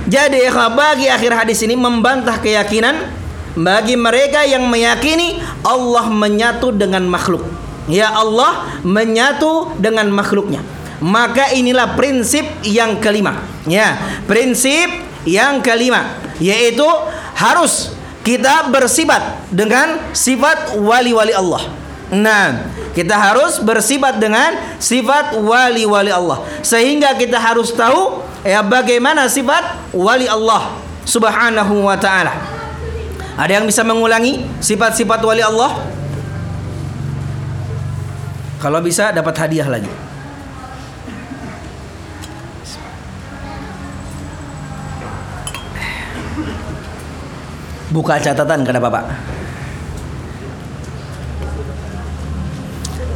Jadi 0.07 0.47
bagi 0.71 1.11
akhir 1.11 1.31
hadis 1.35 1.59
ini 1.67 1.75
membantah 1.75 2.39
keyakinan 2.39 3.11
bagi 3.59 3.99
mereka 3.99 4.43
yang 4.47 4.67
meyakini 4.71 5.39
Allah 5.67 6.07
menyatu 6.07 6.71
dengan 6.71 7.03
makhluk. 7.07 7.43
Ya 7.87 8.11
Allah 8.11 8.67
menyatu 8.83 9.71
dengan 9.79 10.11
makhluknya 10.11 10.59
maka 11.03 11.53
inilah 11.53 11.93
prinsip 11.93 12.45
yang 12.65 12.97
kelima 12.97 13.43
ya 13.69 14.21
prinsip 14.25 14.89
yang 15.27 15.59
kelima 15.59 16.17
yaitu 16.39 16.85
harus 17.37 17.97
kita 18.27 18.67
bersifat 18.67 19.47
dengan 19.47 20.11
sifat 20.11 20.75
wali-wali 20.75 21.31
Allah. 21.31 21.63
Nah, 22.11 22.67
kita 22.91 23.15
harus 23.15 23.63
bersifat 23.63 24.19
dengan 24.19 24.51
sifat 24.83 25.39
wali-wali 25.39 26.11
Allah 26.11 26.43
sehingga 26.59 27.15
kita 27.15 27.39
harus 27.39 27.71
tahu 27.71 28.19
ya 28.43 28.59
bagaimana 28.63 29.31
sifat 29.31 29.91
wali 29.95 30.27
Allah 30.27 30.75
Subhanahu 31.07 31.87
wa 31.87 31.95
taala. 31.95 32.35
Ada 33.39 33.63
yang 33.63 33.65
bisa 33.69 33.87
mengulangi 33.87 34.43
sifat-sifat 34.59 35.23
wali 35.23 35.39
Allah? 35.45 35.87
Kalau 38.59 38.81
bisa 38.83 39.15
dapat 39.15 39.35
hadiah 39.39 39.69
lagi. 39.71 40.06
Buka 47.87 48.19
catatan 48.19 48.67
kata 48.67 48.83
Bapak. 48.83 49.05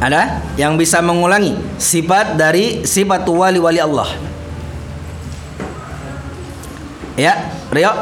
Ada 0.02 0.42
yang 0.58 0.74
bisa 0.74 0.98
mengulangi 0.98 1.54
sifat 1.78 2.34
dari 2.34 2.82
sifat 2.82 3.22
wali-wali 3.28 3.78
Allah? 3.78 4.08
Ya, 7.14 7.52
Rio. 7.70 7.92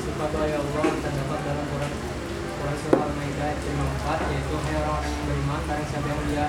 Sifat 0.00 0.30
wali 0.32 0.54
Allah 0.54 0.84
terdapat 1.04 1.38
dalam 1.44 1.64
Quran 1.66 1.92
Quran 2.56 2.76
surah 2.86 3.02
Al-Maidah 3.04 3.46
ayat 3.50 3.58
54 3.60 4.30
yaitu 4.32 4.54
hai 4.54 4.74
orang-orang 4.80 5.12
yang 5.12 5.24
beriman 5.28 5.60
barang 5.66 5.86
siapa 5.90 6.06
yang 6.08 6.22
dia 6.30 6.46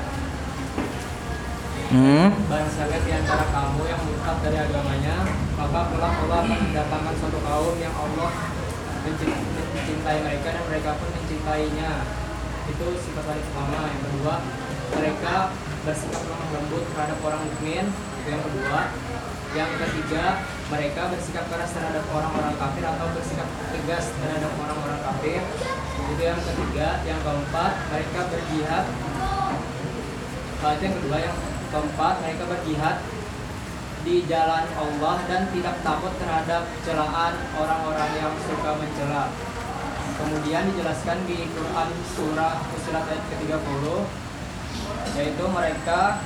Hmm. 1.91 2.31
barang 2.47 2.71
siapa 2.71 3.03
di 3.03 3.11
antara 3.11 3.45
kamu 3.51 3.83
yang 3.83 3.99
murtad 4.07 4.37
dari 4.39 4.57
agamanya 4.63 5.27
maka 5.59 5.79
kelak 5.91 6.13
Allah 6.23 6.39
akan 6.47 6.59
mendatangkan 6.71 7.13
suatu 7.19 7.39
kaum 7.43 7.75
yang 7.83 7.91
Allah 7.91 8.31
menci- 9.03 9.39
mencintai 9.75 10.17
mereka 10.21 10.47
dan 10.53 10.63
mereka 10.69 10.89
pun 10.97 11.09
mencintainya. 11.11 11.91
Itu 12.69 12.85
sifat 12.95 13.23
wali 13.27 13.41
pertama 13.43 13.89
yang 13.89 14.01
kedua 14.07 14.35
mereka 14.91 15.35
bersikap 15.81 16.21
lemah 16.27 16.49
lembut 16.53 16.83
terhadap 16.93 17.17
orang 17.25 17.41
mukmin. 17.43 17.85
Yang 18.23 18.41
kedua. 18.45 18.81
Yang 19.51 19.71
ketiga 19.83 20.47
mereka 20.71 21.11
bersikap 21.11 21.45
keras 21.51 21.75
terhadap 21.75 22.07
orang-orang 22.07 22.55
kafir 22.55 22.83
atau 22.87 23.07
bersikap 23.11 23.47
tegas 23.75 24.05
terhadap 24.15 24.51
orang-orang 24.55 24.99
kafir. 25.03 25.41
Itu 26.07 26.21
yang 26.21 26.39
ketiga. 26.39 26.87
Yang 27.03 27.19
keempat 27.25 27.73
mereka 27.91 28.19
berjihad. 28.31 28.85
Itu 30.61 30.83
yang 30.87 30.95
kedua. 31.03 31.17
Yang 31.19 31.35
keempat 31.71 32.13
mereka 32.19 32.43
berjihad 32.51 32.99
di 34.01 34.25
jalan 34.27 34.65
Allah 34.75 35.15
dan 35.25 35.47
tidak 35.55 35.75
takut 35.85 36.13
terhadap 36.19 36.67
celaan 36.83 37.33
orang-orang 37.55 38.11
yang 38.17 38.33
suka 38.43 38.71
mencela. 38.75 39.31
Kemudian 40.19 40.69
dijelaskan 40.73 41.17
di 41.25 41.49
Quran 41.49 41.89
surah 42.13 42.55
Fusilat 42.69 43.09
ayat 43.09 43.23
ke-30 43.31 43.83
yaitu 45.17 45.43
mereka 45.49 46.21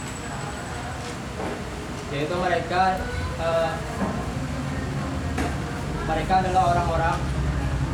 yaitu 2.11 2.35
mereka 2.37 2.81
eh, 3.39 3.71
mereka 6.05 6.33
adalah 6.43 6.63
orang-orang 6.75 7.17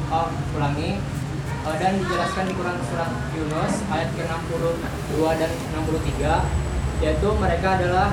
oh, 0.09 0.29
ulangi 0.57 0.99
Eh, 1.61 1.77
dan 1.77 1.93
dijelaskan 1.93 2.49
di 2.49 2.57
Quran 2.57 2.73
surat 2.89 3.05
Yunus 3.37 3.85
ayat 3.93 4.09
ke-62 4.17 5.13
dan 5.37 5.51
63 5.77 6.41
yaitu 7.01 7.27
mereka 7.35 7.67
adalah 7.75 8.07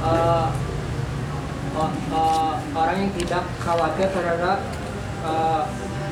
eh, 0.00 0.46
o- 1.76 1.94
eh, 2.10 2.52
orang 2.72 2.96
yang 2.98 3.12
tidak 3.14 3.44
khawatir 3.60 4.08
terhadap 4.08 4.58
eh, 5.22 5.62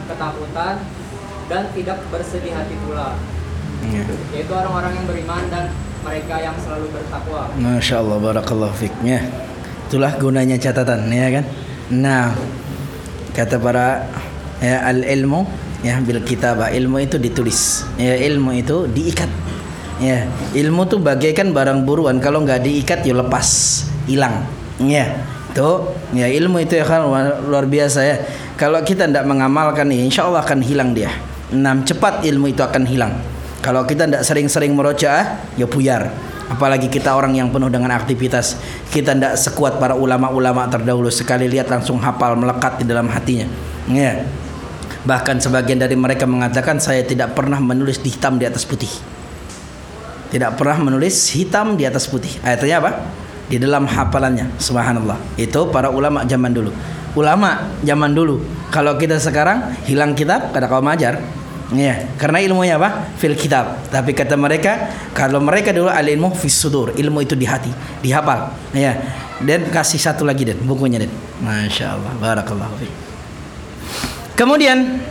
ketakutan 0.07 0.75
dan 1.47 1.63
tidak 1.73 1.99
bersedih 2.09 2.53
hati 2.53 2.77
pula 2.85 3.15
Iya. 3.77 4.03
yaitu 4.33 4.51
orang-orang 4.51 4.93
yang 4.95 5.07
beriman 5.07 5.43
dan 5.53 5.65
mereka 6.01 6.39
yang 6.39 6.57
selalu 6.59 6.87
bertakwa. 6.91 7.51
Masya 7.55 7.99
Allah, 7.99 8.19
barakallahu 8.19 8.73
fik. 8.73 8.95
Ya, 9.05 9.21
itulah 9.87 10.17
gunanya 10.17 10.57
catatan, 10.57 11.07
ya 11.11 11.29
kan? 11.29 11.45
Nah, 11.93 12.33
kata 13.37 13.61
para 13.61 14.07
ya 14.59 14.81
al 14.81 15.05
ilmu 15.05 15.45
ya 15.85 16.01
bil 16.01 16.25
kitabah 16.25 16.73
ilmu 16.73 17.05
itu 17.05 17.21
ditulis 17.21 17.85
ya 18.01 18.17
ilmu 18.17 18.57
itu 18.57 18.89
diikat 18.89 19.29
ya 20.01 20.29
ilmu 20.53 20.85
tuh 20.89 21.01
bagaikan 21.01 21.53
barang 21.53 21.85
buruan. 21.87 22.21
Kalau 22.21 22.45
nggak 22.45 22.65
diikat 22.65 23.05
ya 23.05 23.15
lepas 23.17 23.49
hilang. 24.09 24.45
Ya 24.83 25.17
itu 25.57 25.73
ya 26.13 26.29
ilmu 26.29 26.61
itu 26.61 26.77
ya 26.77 26.85
kan 26.85 27.09
luar 27.49 27.65
biasa 27.65 28.01
ya. 28.05 28.17
Kalau 28.61 28.77
kita 28.85 29.09
tidak 29.09 29.25
mengamalkan 29.25 29.89
ya 29.89 30.05
insya 30.05 30.29
Allah 30.29 30.45
akan 30.45 30.61
hilang 30.61 30.93
dia. 30.93 31.09
Enam 31.49 31.81
cepat 31.81 32.29
ilmu 32.29 32.53
itu 32.53 32.61
akan 32.61 32.85
hilang. 32.85 33.17
Kalau 33.65 33.89
kita 33.89 34.05
tidak 34.05 34.23
sering-sering 34.29 34.77
merojaah 34.77 35.57
ya 35.57 35.65
buyar. 35.65 36.13
Apalagi 36.47 36.87
kita 36.87 37.17
orang 37.17 37.35
yang 37.35 37.49
penuh 37.49 37.73
dengan 37.73 37.91
aktivitas. 37.97 38.61
Kita 38.93 39.17
tidak 39.17 39.35
sekuat 39.41 39.81
para 39.81 39.97
ulama-ulama 39.97 40.69
terdahulu. 40.69 41.09
Sekali 41.09 41.49
lihat 41.49 41.73
langsung 41.73 41.99
hafal 41.99 42.37
melekat 42.37 42.79
di 42.79 42.85
dalam 42.87 43.09
hatinya. 43.09 43.49
Ya. 43.89 44.29
Bahkan 45.09 45.41
sebagian 45.41 45.81
dari 45.81 45.97
mereka 45.97 46.29
mengatakan 46.29 46.79
saya 46.79 47.01
tidak 47.03 47.33
pernah 47.33 47.59
menulis 47.59 47.99
di 47.99 48.13
hitam 48.13 48.37
di 48.39 48.45
atas 48.45 48.63
putih. 48.63 49.16
Tidak 50.31 50.59
pernah 50.59 50.79
menulis 50.83 51.15
hitam 51.33 51.79
di 51.79 51.87
atas 51.87 52.11
putih. 52.11 52.31
Ayatnya 52.43 52.83
apa? 52.83 52.91
Di 53.47 53.63
dalam 53.63 53.87
hafalannya. 53.87 54.59
Subhanallah. 54.59 55.17
Itu 55.39 55.71
para 55.71 55.89
ulama 55.89 56.27
zaman 56.27 56.51
dulu. 56.51 56.75
Ulama 57.17 57.73
zaman 57.81 58.13
dulu. 58.13 58.43
Kalau 58.75 58.99
kita 58.99 59.17
sekarang 59.23 59.73
hilang 59.87 60.13
kitab 60.13 60.51
kata 60.51 60.67
kaum 60.67 60.87
ajar. 60.91 61.23
Ya, 61.75 62.07
karena 62.15 62.39
ilmunya 62.39 62.79
apa? 62.79 63.11
Fil 63.19 63.35
kitab. 63.35 63.91
Tapi 63.91 64.15
kata 64.15 64.39
mereka, 64.39 64.87
kalau 65.11 65.43
mereka 65.43 65.75
dulu 65.75 65.91
al 65.91 66.07
ilmu 66.07 66.31
fis 66.31 66.55
sudur, 66.55 66.95
ilmu 66.95 67.27
itu 67.27 67.35
di 67.35 67.43
hati, 67.43 67.75
dihafal. 68.07 68.55
Ya. 68.71 68.95
Dan 69.43 69.67
kasih 69.75 69.99
satu 69.99 70.23
lagi 70.23 70.47
dan 70.47 70.63
bukunya 70.63 71.03
dan. 71.03 71.11
Masya 71.43 71.99
Allah, 71.99 72.13
barakallahu. 72.23 72.87
Kemudian 74.39 75.03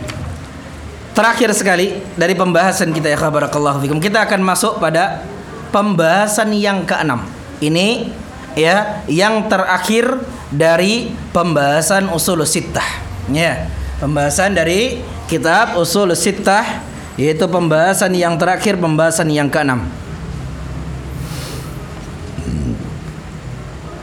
terakhir 1.16 1.48
sekali 1.56 1.96
dari 2.12 2.36
pembahasan 2.36 2.92
kita 2.92 3.08
ya 3.08 3.16
barakallahu 3.16 3.80
fikum 3.80 3.96
kita 3.96 4.28
akan 4.28 4.44
masuk 4.44 4.76
pada 4.76 5.24
pembahasan 5.72 6.52
yang 6.52 6.84
keenam. 6.84 7.24
Ini 7.56 8.12
ya 8.52 9.00
yang 9.08 9.48
terakhir 9.48 10.20
dari 10.52 11.16
pembahasan 11.32 12.12
usul 12.12 12.44
sittah. 12.44 12.84
Ya, 13.32 13.66
pembahasan 13.98 14.52
dari 14.52 15.00
kitab 15.26 15.80
usul 15.80 16.12
sittah 16.12 16.84
yaitu 17.16 17.48
pembahasan 17.48 18.12
yang 18.12 18.36
terakhir 18.36 18.76
pembahasan 18.76 19.32
yang 19.32 19.48
keenam. 19.48 19.88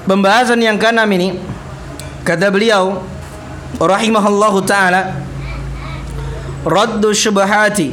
Pembahasan 0.04 0.60
yang 0.60 0.76
keenam 0.82 1.08
ini 1.14 1.38
kata 2.26 2.50
beliau 2.50 3.06
rahimahullahu 3.78 4.60
taala 4.66 5.24
raddu 6.64 7.12
syubhati 7.12 7.92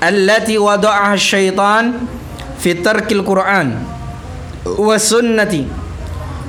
allati 0.00 0.60
wada'aha 0.60 1.16
syaitan 1.16 2.04
fi 2.60 2.76
tarkil 2.76 3.24
Qur'an 3.24 3.80
wa 4.76 4.96
sunnati 5.00 5.64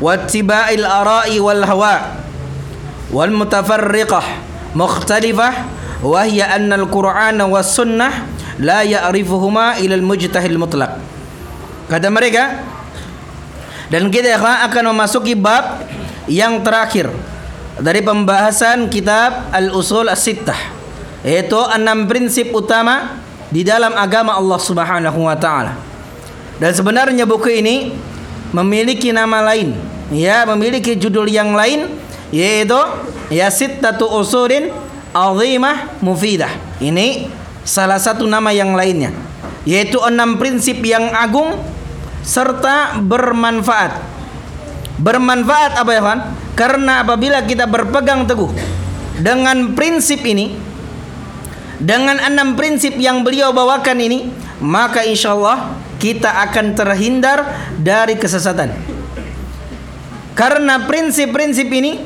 wa 0.03 0.13
ittiba'il 0.13 0.83
ara'i 0.83 1.39
hiya 6.27 6.53
anna 6.53 6.77
al-Qur'ana 6.77 7.47
was 7.47 7.71
sunnah 7.71 8.11
la 8.61 8.83
ya'rifuhuma 8.83 9.79
ila 9.81 9.95
al-mujtahil 9.95 10.59
mutlaq 10.59 10.99
kata 11.87 12.07
mereka 12.11 12.61
dan 13.87 14.11
kita 14.11 14.35
akan 14.67 14.91
memasuki 14.91 15.33
bab 15.33 15.87
yang 16.27 16.59
terakhir 16.61 17.07
dari 17.79 18.03
pembahasan 18.03 18.91
kitab 18.91 19.47
Al-Usul 19.55 20.11
As-Sittah 20.11 20.76
yaitu 21.25 21.57
enam 21.73 22.05
prinsip 22.05 22.53
utama 22.53 23.21
di 23.49 23.63
dalam 23.63 23.95
agama 23.95 24.35
Allah 24.35 24.59
Subhanahu 24.59 25.19
wa 25.23 25.37
taala. 25.37 25.77
Dan 26.57 26.73
sebenarnya 26.73 27.23
buku 27.23 27.61
ini 27.61 27.93
memiliki 28.49 29.13
nama 29.13 29.45
lain, 29.53 29.77
ya, 30.09 30.43
memiliki 30.49 30.97
judul 30.97 31.29
yang 31.29 31.53
lain 31.53 31.89
yaitu 32.33 32.77
ya 33.31 33.47
sittatu 33.47 34.09
usulin 34.09 34.73
azimah 35.15 36.01
mufidah. 36.03 36.51
Ini 36.83 37.31
salah 37.63 37.97
satu 37.97 38.27
nama 38.27 38.51
yang 38.51 38.75
lainnya 38.75 39.11
yaitu 39.67 39.99
enam 39.99 40.39
prinsip 40.39 40.79
yang 40.79 41.11
agung 41.11 41.59
serta 42.23 42.99
bermanfaat. 43.03 43.99
Bermanfaat 44.97 45.77
apa 45.77 45.91
ya? 45.91 46.01
Karena 46.57 47.05
apabila 47.05 47.43
kita 47.45 47.69
berpegang 47.69 48.25
teguh 48.25 48.49
dengan 49.21 49.77
prinsip 49.77 50.23
ini, 50.25 50.57
dengan 51.77 52.17
enam 52.17 52.57
prinsip 52.57 52.97
yang 52.97 53.21
beliau 53.21 53.53
bawakan 53.53 53.97
ini, 54.01 54.33
maka 54.61 55.05
insya 55.05 55.37
Allah 55.37 55.77
kita 56.01 56.29
akan 56.49 56.73
terhindar 56.73 57.45
dari 57.77 58.17
kesesatan. 58.17 58.73
Karena 60.37 60.85
prinsip-prinsip 60.85 61.65
ini 61.73 62.01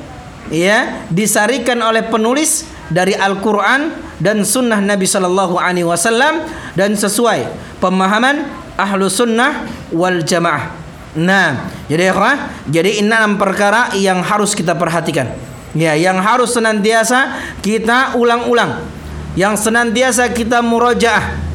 ya 0.51 1.07
disarikan 1.11 1.79
oleh 1.83 2.07
penulis 2.07 2.67
dari 2.91 3.15
Al-Quran 3.15 3.91
dan 4.19 4.43
Sunnah 4.43 4.79
Nabi 4.79 5.07
Sallallahu 5.07 5.59
Alaihi 5.59 5.87
Wasallam 5.87 6.47
dan 6.75 6.95
sesuai 6.95 7.47
pemahaman 7.83 8.47
ahlu 8.75 9.07
sunnah 9.07 9.67
wal 9.91 10.23
jamaah. 10.23 10.71
Nah, 11.11 11.67
jadi 11.91 12.07
ya, 12.07 12.33
jadi 12.71 13.03
enam 13.03 13.35
perkara 13.35 13.91
yang 13.99 14.23
harus 14.23 14.55
kita 14.55 14.79
perhatikan. 14.79 15.27
Ya, 15.75 15.95
yang 15.95 16.19
harus 16.19 16.55
senantiasa 16.55 17.39
kita 17.63 18.15
ulang-ulang. 18.15 19.00
Yang 19.33 19.69
senantiasa 19.69 20.27
kita 20.31 20.59
murojaah. 20.59 21.49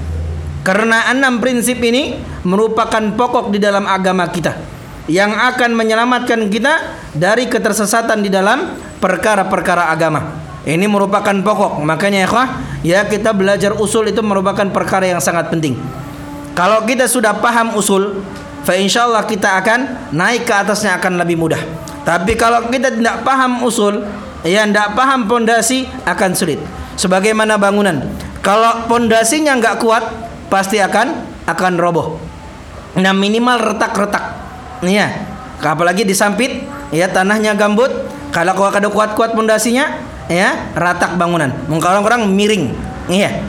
Karena 0.66 1.14
enam 1.14 1.38
prinsip 1.38 1.78
ini 1.78 2.18
merupakan 2.42 3.02
pokok 3.14 3.54
di 3.54 3.62
dalam 3.62 3.86
agama 3.86 4.26
kita 4.26 4.76
yang 5.06 5.30
akan 5.30 5.78
menyelamatkan 5.78 6.50
kita 6.50 6.98
dari 7.14 7.46
ketersesatan 7.46 8.22
di 8.22 8.30
dalam 8.30 8.74
perkara-perkara 8.98 9.94
agama. 9.94 10.42
Ini 10.66 10.82
merupakan 10.90 11.30
pokok. 11.30 11.78
Makanya 11.86 12.26
ya, 12.26 12.42
ya 12.82 13.00
kita 13.06 13.30
belajar 13.30 13.78
usul 13.78 14.10
itu 14.10 14.18
merupakan 14.18 14.66
perkara 14.74 15.06
yang 15.06 15.22
sangat 15.22 15.46
penting. 15.46 15.78
Kalau 16.58 16.82
kita 16.82 17.06
sudah 17.06 17.38
paham 17.38 17.78
usul, 17.78 18.18
fa 18.66 18.74
insyaallah 18.74 19.22
kita 19.30 19.62
akan 19.62 20.10
naik 20.10 20.42
ke 20.42 20.54
atasnya 20.54 20.98
akan 20.98 21.22
lebih 21.22 21.38
mudah. 21.38 21.62
Tapi 22.02 22.34
kalau 22.34 22.66
kita 22.66 22.90
tidak 22.90 23.22
paham 23.22 23.62
usul, 23.62 24.02
ya 24.42 24.66
tidak 24.66 24.98
paham 24.98 25.30
pondasi 25.30 25.86
akan 26.02 26.34
sulit. 26.34 26.58
Sebagaimana 26.96 27.60
bangunan, 27.60 28.08
kalau 28.40 28.88
pondasinya 28.88 29.52
nggak 29.60 29.76
kuat, 29.84 30.04
pasti 30.48 30.80
akan 30.80 31.12
akan 31.44 31.72
roboh. 31.76 32.16
Nah 32.96 33.12
minimal 33.12 33.76
retak-retak, 33.76 34.24
ya. 34.80 35.12
Apalagi 35.60 36.08
disampit, 36.08 36.64
ya 36.92 37.08
tanahnya 37.12 37.52
gambut. 37.52 37.92
Kalau 38.32 38.52
kau 38.52 38.68
ada 38.68 38.88
kuat-kuat 38.88 39.36
pondasinya, 39.36 40.00
ya 40.32 40.72
ratak 40.72 41.20
bangunan. 41.20 41.52
Mungkin 41.68 41.84
orang-orang 41.84 42.28
miring, 42.32 42.72
iya. 43.12 43.44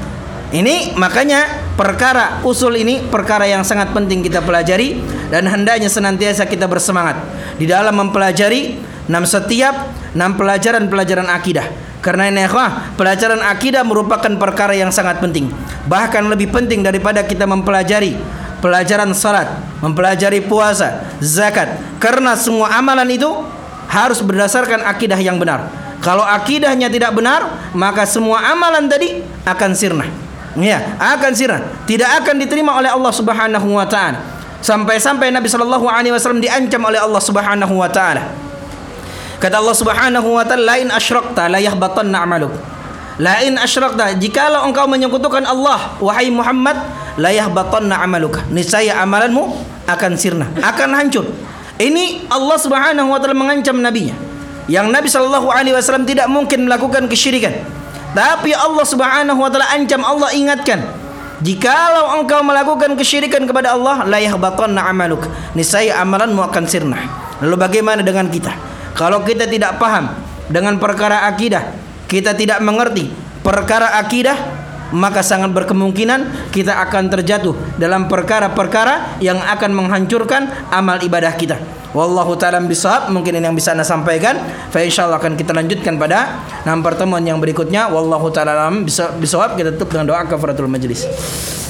Ini 0.48 0.96
makanya 0.96 1.44
perkara 1.76 2.40
usul 2.48 2.80
ini 2.80 3.04
perkara 3.04 3.44
yang 3.44 3.68
sangat 3.68 3.92
penting 3.92 4.24
kita 4.24 4.40
pelajari 4.40 4.96
dan 5.28 5.44
hendaknya 5.44 5.92
senantiasa 5.92 6.48
kita 6.48 6.72
bersemangat 6.72 7.20
di 7.60 7.68
dalam 7.68 7.92
mempelajari 7.92 8.80
enam 9.08 9.24
setiap 9.24 9.74
enam 10.14 10.36
pelajaran-pelajaran 10.36 11.28
akidah. 11.32 11.68
Karena 12.04 12.30
ini 12.30 12.46
ikhwah, 12.46 12.96
pelajaran 12.96 13.42
akidah 13.42 13.84
merupakan 13.84 14.30
perkara 14.38 14.78
yang 14.78 14.94
sangat 14.94 15.20
penting. 15.20 15.52
Bahkan 15.90 16.30
lebih 16.30 16.54
penting 16.54 16.86
daripada 16.86 17.26
kita 17.26 17.44
mempelajari 17.44 18.16
pelajaran 18.64 19.12
salat, 19.12 19.50
mempelajari 19.82 20.46
puasa, 20.46 21.04
zakat. 21.20 21.82
Karena 22.00 22.38
semua 22.38 22.72
amalan 22.78 23.10
itu 23.12 23.28
harus 23.92 24.22
berdasarkan 24.24 24.86
akidah 24.88 25.20
yang 25.20 25.42
benar. 25.42 25.68
Kalau 26.00 26.24
akidahnya 26.24 26.88
tidak 26.88 27.12
benar, 27.18 27.74
maka 27.74 28.06
semua 28.06 28.54
amalan 28.54 28.86
tadi 28.86 29.20
akan 29.44 29.72
sirna 29.74 30.08
ya 30.64 30.98
akan 30.98 31.32
sirah 31.38 31.62
tidak 31.86 32.10
akan 32.24 32.42
diterima 32.42 32.74
oleh 32.74 32.90
Allah 32.90 33.14
Subhanahu 33.14 33.68
wa 33.78 33.86
taala 33.86 34.18
sampai-sampai 34.66 35.30
Nabi 35.30 35.46
sallallahu 35.46 35.86
alaihi 35.86 36.14
wasallam 36.14 36.42
diancam 36.42 36.82
oleh 36.82 36.98
Allah 36.98 37.22
Subhanahu 37.22 37.74
wa 37.78 37.90
taala 37.90 38.26
kata 39.38 39.62
Allah 39.62 39.76
Subhanahu 39.78 40.30
wa 40.38 40.44
taala 40.46 40.78
lain 40.78 40.90
asyrakta 40.90 41.50
la 41.50 41.62
yahbatanna 41.62 42.18
amaluk 42.26 42.54
lain 43.22 43.58
asyrakta 43.58 44.18
jikalau 44.18 44.66
engkau 44.66 44.90
menyekutukan 44.90 45.46
Allah 45.46 45.98
wahai 46.02 46.30
Muhammad 46.34 46.78
la 47.18 47.30
yahbatanna 47.34 48.02
amaluk 48.02 48.42
niscaya 48.50 48.98
amalanmu 49.02 49.58
akan 49.86 50.12
sirna 50.18 50.50
akan 50.62 50.90
hancur 50.98 51.26
ini 51.78 52.26
Allah 52.30 52.58
Subhanahu 52.58 53.14
wa 53.14 53.18
taala 53.22 53.38
mengancam 53.38 53.78
nabinya 53.78 54.18
yang 54.68 54.90
Nabi 54.90 55.08
sallallahu 55.08 55.48
alaihi 55.54 55.78
wasallam 55.78 56.04
tidak 56.04 56.28
mungkin 56.28 56.66
melakukan 56.66 57.06
kesyirikan 57.06 57.54
tapi 58.18 58.58
Allah 58.58 58.86
Subhanahu 58.86 59.40
wa 59.40 59.50
taala 59.54 59.70
ancam 59.74 60.02
Allah 60.02 60.34
ingatkan 60.34 60.82
Jikalau 61.38 62.18
engkau 62.18 62.42
melakukan 62.42 62.98
kesyirikan 62.98 63.46
kepada 63.46 63.78
Allah, 63.78 64.02
la 64.10 64.18
yahbatanna 64.18 64.90
amaluk. 64.90 65.22
Niscaya 65.54 66.02
amalanmu 66.02 66.42
akan 66.42 66.64
sirna. 66.66 66.98
Lalu 67.46 67.56
bagaimana 67.62 68.02
dengan 68.02 68.26
kita? 68.26 68.50
Kalau 68.98 69.22
kita 69.22 69.46
tidak 69.46 69.78
paham 69.78 70.10
dengan 70.50 70.82
perkara 70.82 71.30
akidah, 71.30 71.70
kita 72.10 72.34
tidak 72.34 72.58
mengerti 72.66 73.14
perkara 73.46 74.02
akidah, 74.02 74.34
maka 74.90 75.22
sangat 75.22 75.54
berkemungkinan 75.54 76.50
kita 76.50 76.82
akan 76.90 77.14
terjatuh 77.14 77.54
dalam 77.78 78.10
perkara-perkara 78.10 79.22
yang 79.22 79.38
akan 79.38 79.72
menghancurkan 79.78 80.50
amal 80.74 80.98
ibadah 80.98 81.30
kita. 81.38 81.62
Wallahu 81.96 82.36
taala 82.36 82.60
bisawab. 82.62 83.10
Mungkin 83.14 83.38
ini 83.40 83.46
yang 83.48 83.56
bisa 83.56 83.72
Anda 83.72 83.88
sampaikan. 83.88 84.38
Fa 84.74 84.84
insyaallah 84.84 85.22
akan 85.24 85.40
kita 85.40 85.56
lanjutkan 85.56 85.96
pada 85.96 86.44
enam 86.68 86.84
pertemuan 86.84 87.24
yang 87.24 87.40
berikutnya. 87.40 87.88
Wallahu 87.88 88.28
taala 88.34 88.68
bisawab. 89.18 89.56
Kita 89.56 89.74
tutup 89.74 89.96
dengan 89.96 90.14
doa 90.14 90.22
kafaratul 90.28 90.68
majlis. 90.68 91.08